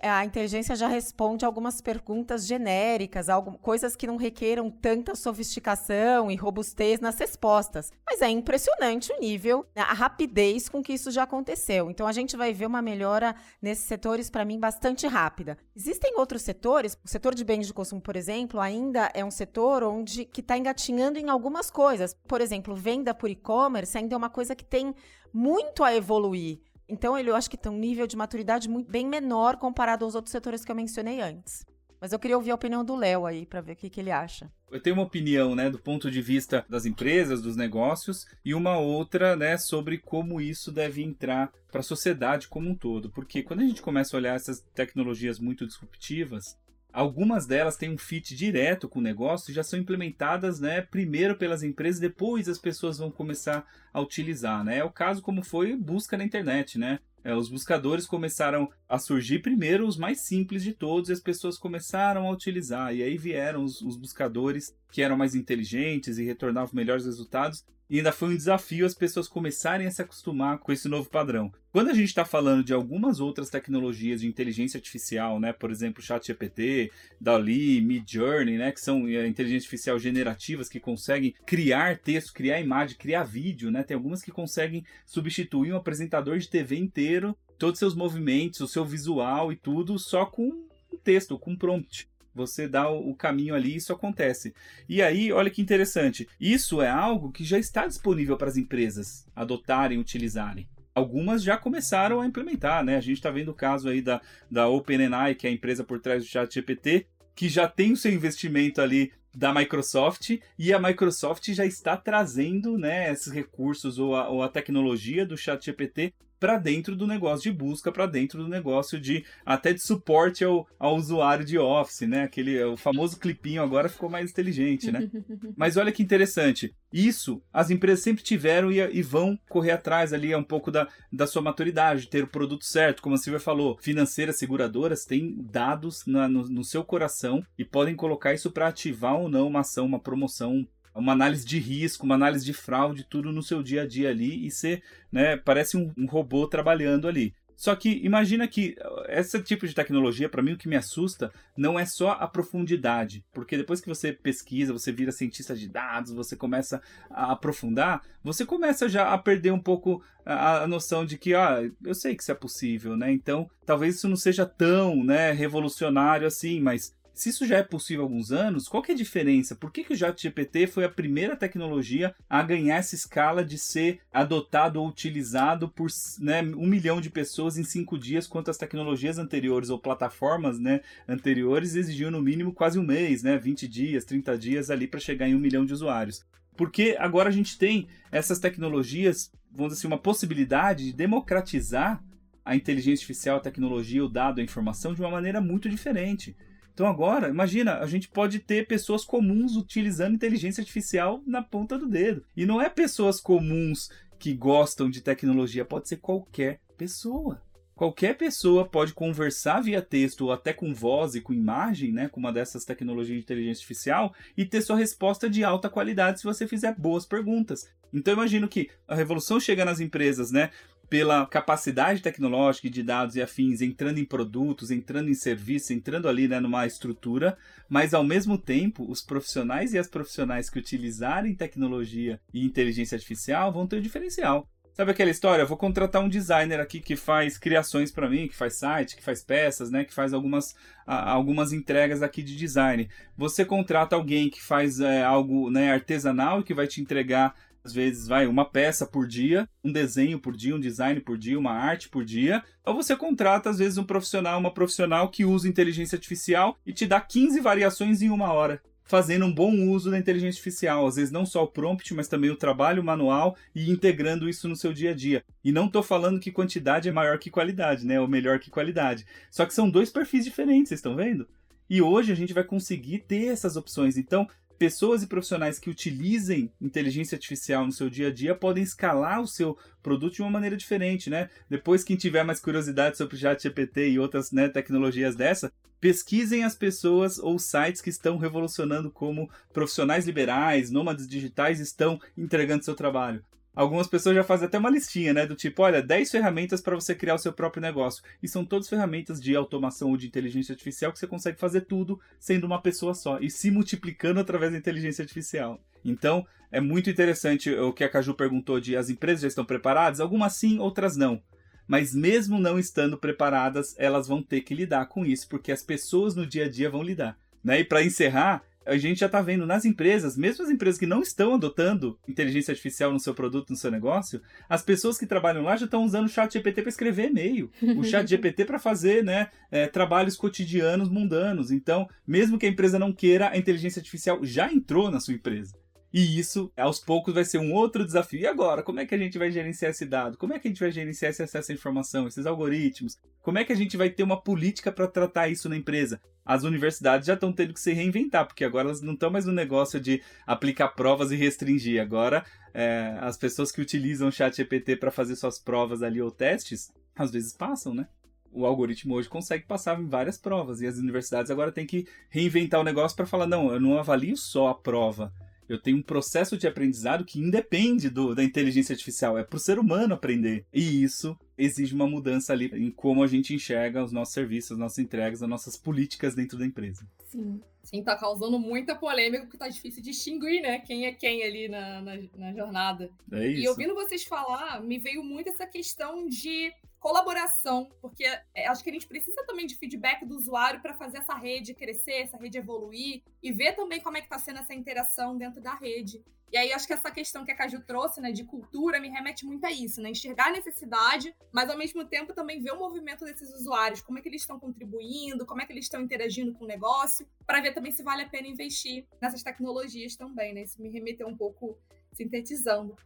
[0.00, 6.36] a inteligência já responde algumas perguntas genéricas, algo, coisas que não requeram tanta sofisticação e
[6.36, 7.90] robustez nas respostas.
[8.06, 11.90] Mas é impressionante o nível, né, a rapidez com que isso já aconteceu.
[11.90, 15.58] Então a gente vai ver uma melhora nesses setores, para mim, bastante rápida.
[15.74, 19.82] Existem outros setores, o setor de bens de consumo, por exemplo, ainda é um setor
[19.82, 22.14] onde que está engatinhando em algumas coisas.
[22.26, 24.94] Por exemplo, venda por e-commerce ainda é uma coisa que tem
[25.32, 26.60] muito a evoluir.
[26.88, 30.14] Então, ele, eu acho que tem um nível de maturidade muito, bem menor comparado aos
[30.14, 31.66] outros setores que eu mencionei antes.
[32.00, 34.10] Mas eu queria ouvir a opinião do Léo aí, para ver o que, que ele
[34.10, 34.50] acha.
[34.70, 38.78] Eu tenho uma opinião, né, do ponto de vista das empresas, dos negócios, e uma
[38.78, 43.10] outra, né, sobre como isso deve entrar para a sociedade como um todo.
[43.10, 46.56] Porque quando a gente começa a olhar essas tecnologias muito disruptivas,
[46.92, 51.36] Algumas delas têm um fit direto com o negócio e já são implementadas, né, primeiro
[51.36, 54.78] pelas empresas, depois as pessoas vão começar a utilizar, né?
[54.78, 56.98] É o caso como foi busca na internet, né?
[57.24, 61.58] É, os buscadores começaram a surgir primeiro os mais simples de todos e as pessoas
[61.58, 62.94] começaram a utilizar.
[62.94, 67.64] E aí vieram os, os buscadores que eram mais inteligentes e retornavam melhores resultados.
[67.90, 71.50] E ainda foi um desafio as pessoas começarem a se acostumar com esse novo padrão.
[71.72, 76.02] Quando a gente está falando de algumas outras tecnologias de inteligência artificial, né, por exemplo,
[76.02, 82.60] ChatGPT, DALI, Midjourney, né, que são é, inteligência artificial generativas que conseguem criar texto, criar
[82.60, 87.74] imagem, criar vídeo, né, tem algumas que conseguem substituir um apresentador de TV inteiro, todos
[87.74, 90.48] os seus movimentos, o seu visual e tudo, só com
[90.92, 94.54] um texto, com um prompt você dá o caminho ali e isso acontece.
[94.88, 99.26] E aí, olha que interessante, isso é algo que já está disponível para as empresas
[99.34, 100.68] adotarem, utilizarem.
[100.94, 102.96] Algumas já começaram a implementar, né?
[102.96, 104.20] A gente está vendo o caso aí da,
[104.50, 107.06] da OpenAI, que é a empresa por trás do ChatGPT,
[107.36, 112.76] que já tem o seu investimento ali da Microsoft e a Microsoft já está trazendo
[112.76, 117.56] né, esses recursos ou a, ou a tecnologia do ChatGPT para dentro do negócio de
[117.56, 122.22] busca, para dentro do negócio de até de suporte ao, ao usuário de Office, né?
[122.22, 125.10] Aquele o famoso clipinho agora ficou mais inteligente, né?
[125.56, 126.74] Mas olha que interessante.
[126.92, 130.88] Isso as empresas sempre tiveram e, e vão correr atrás ali é um pouco da,
[131.12, 133.02] da sua maturidade, de ter o produto certo.
[133.02, 137.94] Como a Silvia falou, financeiras, seguradoras têm dados na, no, no seu coração e podem
[137.94, 140.66] colocar isso para ativar ou não uma ação, uma promoção,
[140.98, 144.46] uma análise de risco, uma análise de fraude, tudo no seu dia a dia ali
[144.46, 147.34] e ser, né, parece um, um robô trabalhando ali.
[147.58, 148.76] Só que imagina que
[149.08, 153.24] esse tipo de tecnologia, para mim, o que me assusta não é só a profundidade,
[153.32, 156.80] porque depois que você pesquisa, você vira cientista de dados, você começa
[157.10, 161.68] a aprofundar, você começa já a perder um pouco a, a noção de que, ah,
[161.84, 163.10] eu sei que isso é possível, né?
[163.10, 168.04] Então, talvez isso não seja tão, né, revolucionário assim, mas se isso já é possível
[168.04, 169.56] há alguns anos, qual que é a diferença?
[169.56, 173.98] Por que, que o ChatGPT foi a primeira tecnologia a ganhar essa escala de ser
[174.12, 175.88] adotado ou utilizado por
[176.20, 180.80] né, um milhão de pessoas em cinco dias, quanto as tecnologias anteriores ou plataformas né,
[181.08, 185.28] anteriores exigiam no mínimo quase um mês, né, 20 dias, 30 dias ali para chegar
[185.28, 186.24] em um milhão de usuários?
[186.56, 192.00] Porque agora a gente tem essas tecnologias, vamos dizer assim, uma possibilidade de democratizar
[192.44, 196.34] a inteligência artificial, a tecnologia, o dado, a informação de uma maneira muito diferente.
[196.78, 201.88] Então agora, imagina, a gente pode ter pessoas comuns utilizando inteligência artificial na ponta do
[201.88, 202.24] dedo.
[202.36, 207.42] E não é pessoas comuns que gostam de tecnologia, pode ser qualquer pessoa.
[207.74, 212.20] Qualquer pessoa pode conversar via texto ou até com voz e com imagem, né, com
[212.20, 216.46] uma dessas tecnologias de inteligência artificial e ter sua resposta de alta qualidade se você
[216.46, 217.68] fizer boas perguntas.
[217.92, 220.50] Então imagino que a revolução chega nas empresas, né?
[220.88, 226.26] Pela capacidade tecnológica de dados e afins entrando em produtos, entrando em serviços, entrando ali
[226.26, 227.36] né, numa estrutura,
[227.68, 233.52] mas ao mesmo tempo os profissionais e as profissionais que utilizarem tecnologia e inteligência artificial
[233.52, 234.48] vão ter um diferencial.
[234.78, 235.42] Sabe aquela história?
[235.42, 239.02] Eu vou contratar um designer aqui que faz criações para mim, que faz site, que
[239.02, 239.82] faz peças, né?
[239.82, 240.54] Que faz algumas,
[240.86, 242.88] algumas entregas aqui de design.
[243.16, 247.34] Você contrata alguém que faz é, algo né, artesanal e que vai te entregar
[247.64, 251.38] às vezes vai uma peça por dia, um desenho por dia, um design por dia,
[251.38, 255.48] uma arte por dia, ou você contrata às vezes um profissional, uma profissional que usa
[255.48, 259.98] inteligência artificial e te dá 15 variações em uma hora fazendo um bom uso da
[259.98, 264.26] inteligência artificial, às vezes não só o prompt, mas também o trabalho manual e integrando
[264.26, 265.22] isso no seu dia a dia.
[265.44, 269.04] E não estou falando que quantidade é maior que qualidade, né, ou melhor que qualidade.
[269.30, 271.28] Só que são dois perfis diferentes, vocês estão vendo?
[271.68, 273.98] E hoje a gente vai conseguir ter essas opções.
[273.98, 274.26] Então,
[274.58, 279.26] pessoas e profissionais que utilizem inteligência artificial no seu dia a dia podem escalar o
[279.26, 281.30] seu produto de uma maneira diferente, né?
[281.48, 287.18] Depois, quem tiver mais curiosidade sobre ChatGPT e outras né, tecnologias dessa, pesquisem as pessoas
[287.18, 293.24] ou sites que estão revolucionando como profissionais liberais, nômades digitais estão entregando seu trabalho.
[293.58, 295.26] Algumas pessoas já fazem até uma listinha, né?
[295.26, 298.04] Do tipo, olha, 10 ferramentas para você criar o seu próprio negócio.
[298.22, 302.00] E são todas ferramentas de automação ou de inteligência artificial que você consegue fazer tudo
[302.20, 305.60] sendo uma pessoa só e se multiplicando através da inteligência artificial.
[305.84, 309.98] Então, é muito interessante o que a Caju perguntou de as empresas já estão preparadas?
[309.98, 311.20] Algumas sim, outras não.
[311.66, 316.14] Mas mesmo não estando preparadas, elas vão ter que lidar com isso, porque as pessoas
[316.14, 317.18] no dia a dia vão lidar.
[317.42, 317.58] Né?
[317.58, 321.00] E para encerrar, a gente já está vendo nas empresas, mesmo as empresas que não
[321.00, 325.56] estão adotando inteligência artificial no seu produto, no seu negócio, as pessoas que trabalham lá
[325.56, 329.28] já estão usando o chat GPT para escrever e-mail, o chat GPT para fazer né,
[329.50, 331.50] é, trabalhos cotidianos mundanos.
[331.50, 335.56] Então, mesmo que a empresa não queira, a inteligência artificial já entrou na sua empresa.
[335.92, 338.20] E isso, aos poucos, vai ser um outro desafio.
[338.20, 338.62] E agora?
[338.62, 340.18] Como é que a gente vai gerenciar esse dado?
[340.18, 342.98] Como é que a gente vai gerenciar esse acesso à informação, esses algoritmos?
[343.22, 346.00] Como é que a gente vai ter uma política para tratar isso na empresa?
[346.24, 349.32] As universidades já estão tendo que se reinventar, porque agora elas não estão mais no
[349.32, 351.80] negócio de aplicar provas e restringir.
[351.80, 356.10] Agora, é, as pessoas que utilizam o chat GPT para fazer suas provas ali ou
[356.10, 357.86] testes, às vezes passam, né?
[358.30, 362.60] o algoritmo hoje consegue passar em várias provas e as universidades agora têm que reinventar
[362.60, 365.12] o negócio para falar não, eu não avalio só a prova,
[365.48, 369.40] eu tenho um processo de aprendizado que independe do, da inteligência artificial, é para o
[369.40, 370.44] ser humano aprender.
[370.52, 374.58] E isso exige uma mudança ali em como a gente enxerga os nossos serviços, as
[374.58, 376.86] nossas entregas, as nossas políticas dentro da empresa.
[377.06, 377.40] Sim.
[377.62, 380.58] Sim, tá causando muita polêmica, porque tá difícil distinguir, né?
[380.60, 382.90] Quem é quem ali na, na, na jornada.
[383.12, 383.42] É isso.
[383.42, 388.04] E ouvindo vocês falar, me veio muito essa questão de colaboração, porque
[388.34, 391.54] é, acho que a gente precisa também de feedback do usuário para fazer essa rede
[391.54, 395.40] crescer, essa rede evoluir e ver também como é que está sendo essa interação dentro
[395.40, 396.02] da rede.
[396.30, 399.24] E aí acho que essa questão que a Caju trouxe, né, de cultura, me remete
[399.24, 403.04] muito a isso, né, enxergar a necessidade, mas ao mesmo tempo também ver o movimento
[403.04, 406.44] desses usuários, como é que eles estão contribuindo, como é que eles estão interagindo com
[406.44, 410.42] o negócio, para ver também se vale a pena investir nessas tecnologias também, né?
[410.42, 411.58] Isso me remeteu um pouco
[411.94, 412.76] sintetizando.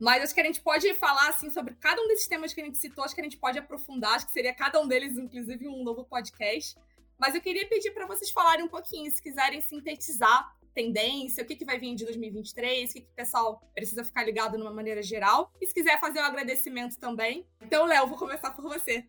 [0.00, 2.64] Mas acho que a gente pode falar assim sobre cada um desses temas que a
[2.64, 5.66] gente citou, acho que a gente pode aprofundar, acho que seria cada um deles, inclusive,
[5.66, 6.78] um novo podcast.
[7.18, 11.56] Mas eu queria pedir para vocês falarem um pouquinho, se quiserem sintetizar tendência, o que,
[11.56, 14.72] que vai vir de 2023, o que, que o pessoal precisa ficar ligado de uma
[14.72, 15.52] maneira geral.
[15.60, 17.44] E se quiser fazer um agradecimento também.
[17.60, 19.04] Então, Léo, vou começar por você.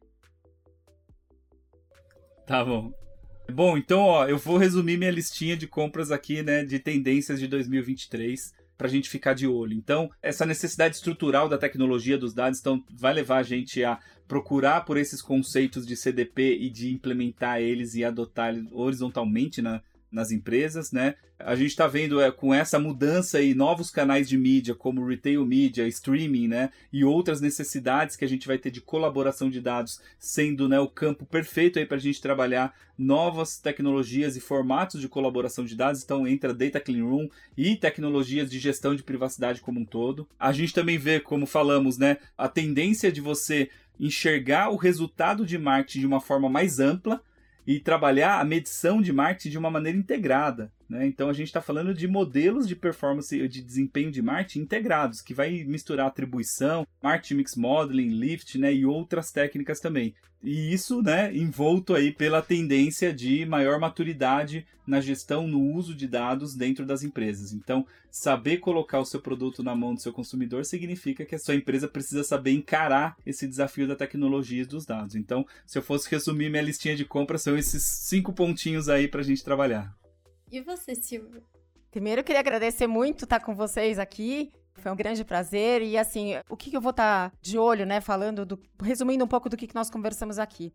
[2.47, 2.91] Tá bom.
[3.51, 7.47] Bom, então, ó, eu vou resumir minha listinha de compras aqui, né, de tendências de
[7.47, 9.73] 2023 para a gente ficar de olho.
[9.73, 14.85] Então, essa necessidade estrutural da tecnologia dos dados então, vai levar a gente a procurar
[14.85, 19.81] por esses conceitos de CDP e de implementar eles e adotar horizontalmente na,
[20.11, 21.15] nas empresas, né?
[21.37, 25.45] A gente está vendo é, com essa mudança e novos canais de mídia, como retail
[25.45, 26.69] media, streaming, né?
[26.91, 30.87] E outras necessidades que a gente vai ter de colaboração de dados, sendo né, o
[30.87, 36.03] campo perfeito aí para a gente trabalhar novas tecnologias e formatos de colaboração de dados.
[36.03, 40.27] Então entra Data Clean Room e tecnologias de gestão de privacidade como um todo.
[40.37, 45.57] A gente também vê, como falamos, né, a tendência de você enxergar o resultado de
[45.57, 47.21] marketing de uma forma mais ampla
[47.69, 50.71] e trabalhar a medição de marketing de uma maneira integrada.
[50.89, 51.05] Né?
[51.05, 55.33] Então a gente está falando de modelos de performance de desempenho de marketing integrados, que
[55.33, 58.73] vai misturar atribuição, marketing mix modeling, lift né?
[58.73, 60.15] e outras técnicas também.
[60.41, 66.07] E isso né, envolto aí pela tendência de maior maturidade na gestão, no uso de
[66.07, 67.51] dados dentro das empresas.
[67.51, 71.55] Então, saber colocar o seu produto na mão do seu consumidor significa que a sua
[71.55, 75.13] empresa precisa saber encarar esse desafio da tecnologia e dos dados.
[75.13, 79.19] Então, se eu fosse resumir minha listinha de compras, são esses cinco pontinhos aí para
[79.19, 79.98] a gente trabalhar.
[80.51, 81.43] E você, Silvia?
[81.91, 84.51] Primeiro, eu queria agradecer muito estar com vocês aqui.
[84.75, 85.81] Foi um grande prazer.
[85.81, 88.01] E assim, o que, eu vou estar de olho, né?
[88.01, 90.73] Falando, do, resumindo um pouco do que, que nós conversamos aqui.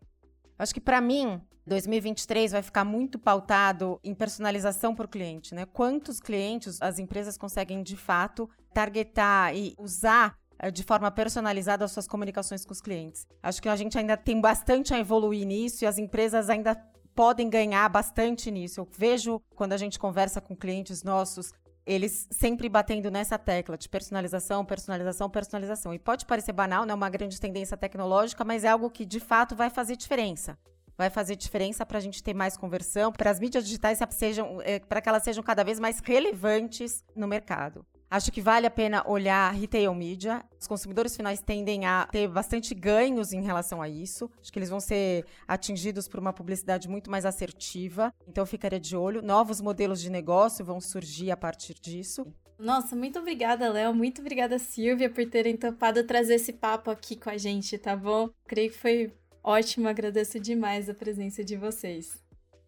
[0.57, 5.65] Acho que para mim, 2023 vai ficar muito pautado em personalização por cliente, né?
[5.65, 11.91] Quantos clientes as empresas conseguem de fato targetar e usar eh, de forma personalizada as
[11.91, 13.27] suas comunicações com os clientes.
[13.43, 16.75] Acho que a gente ainda tem bastante a evoluir nisso e as empresas ainda
[17.15, 18.81] podem ganhar bastante nisso.
[18.81, 21.53] Eu vejo quando a gente conversa com clientes nossos,
[21.85, 25.93] eles sempre batendo nessa tecla de personalização, personalização, personalização.
[25.93, 29.19] E pode parecer banal, não é uma grande tendência tecnológica, mas é algo que de
[29.19, 30.57] fato vai fazer diferença.
[30.97, 34.79] Vai fazer diferença para a gente ter mais conversão, para as mídias digitais sejam, é,
[34.79, 37.85] para que elas sejam cada vez mais relevantes no mercado.
[38.09, 40.43] Acho que vale a pena olhar retail media.
[40.59, 44.29] Os consumidores finais tendem a ter bastante ganhos em relação a isso.
[44.39, 48.13] Acho que eles vão ser atingidos por uma publicidade muito mais assertiva.
[48.27, 49.21] Então, eu ficaria de olho.
[49.21, 52.25] Novos modelos de negócio vão surgir a partir disso.
[52.57, 53.93] Nossa, muito obrigada, Léo.
[53.93, 58.29] Muito obrigada, Silvia, por terem topado trazer esse papo aqui com a gente, tá bom?
[58.47, 59.89] Creio que foi ótimo.
[59.89, 62.23] Agradeço demais a presença de vocês.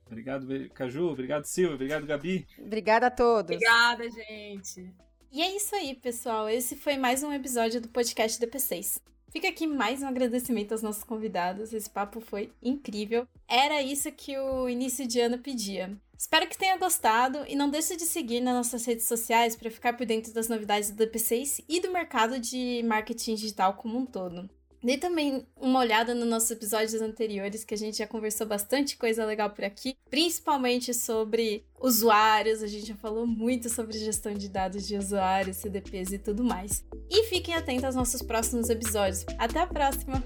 [0.05, 1.09] Obrigado, Caju.
[1.09, 1.75] Obrigado, Silvia.
[1.75, 2.45] Obrigado, Gabi.
[2.59, 3.55] Obrigada a todos.
[3.55, 4.93] Obrigada, gente.
[5.31, 6.49] E é isso aí, pessoal.
[6.49, 9.01] Esse foi mais um episódio do podcast DP6.
[9.29, 11.73] Fica aqui mais um agradecimento aos nossos convidados.
[11.73, 13.27] Esse papo foi incrível.
[13.47, 15.95] Era isso que o início de ano pedia.
[16.17, 19.93] Espero que tenha gostado e não deixe de seguir nas nossas redes sociais para ficar
[19.97, 24.49] por dentro das novidades do DP6 e do mercado de marketing digital como um todo.
[24.87, 29.25] Dê também uma olhada nos nossos episódios anteriores, que a gente já conversou bastante coisa
[29.25, 34.87] legal por aqui, principalmente sobre usuários, a gente já falou muito sobre gestão de dados
[34.87, 36.85] de usuários, CDPs e tudo mais.
[37.09, 39.25] E fiquem atentos aos nossos próximos episódios.
[39.37, 40.23] Até a próxima!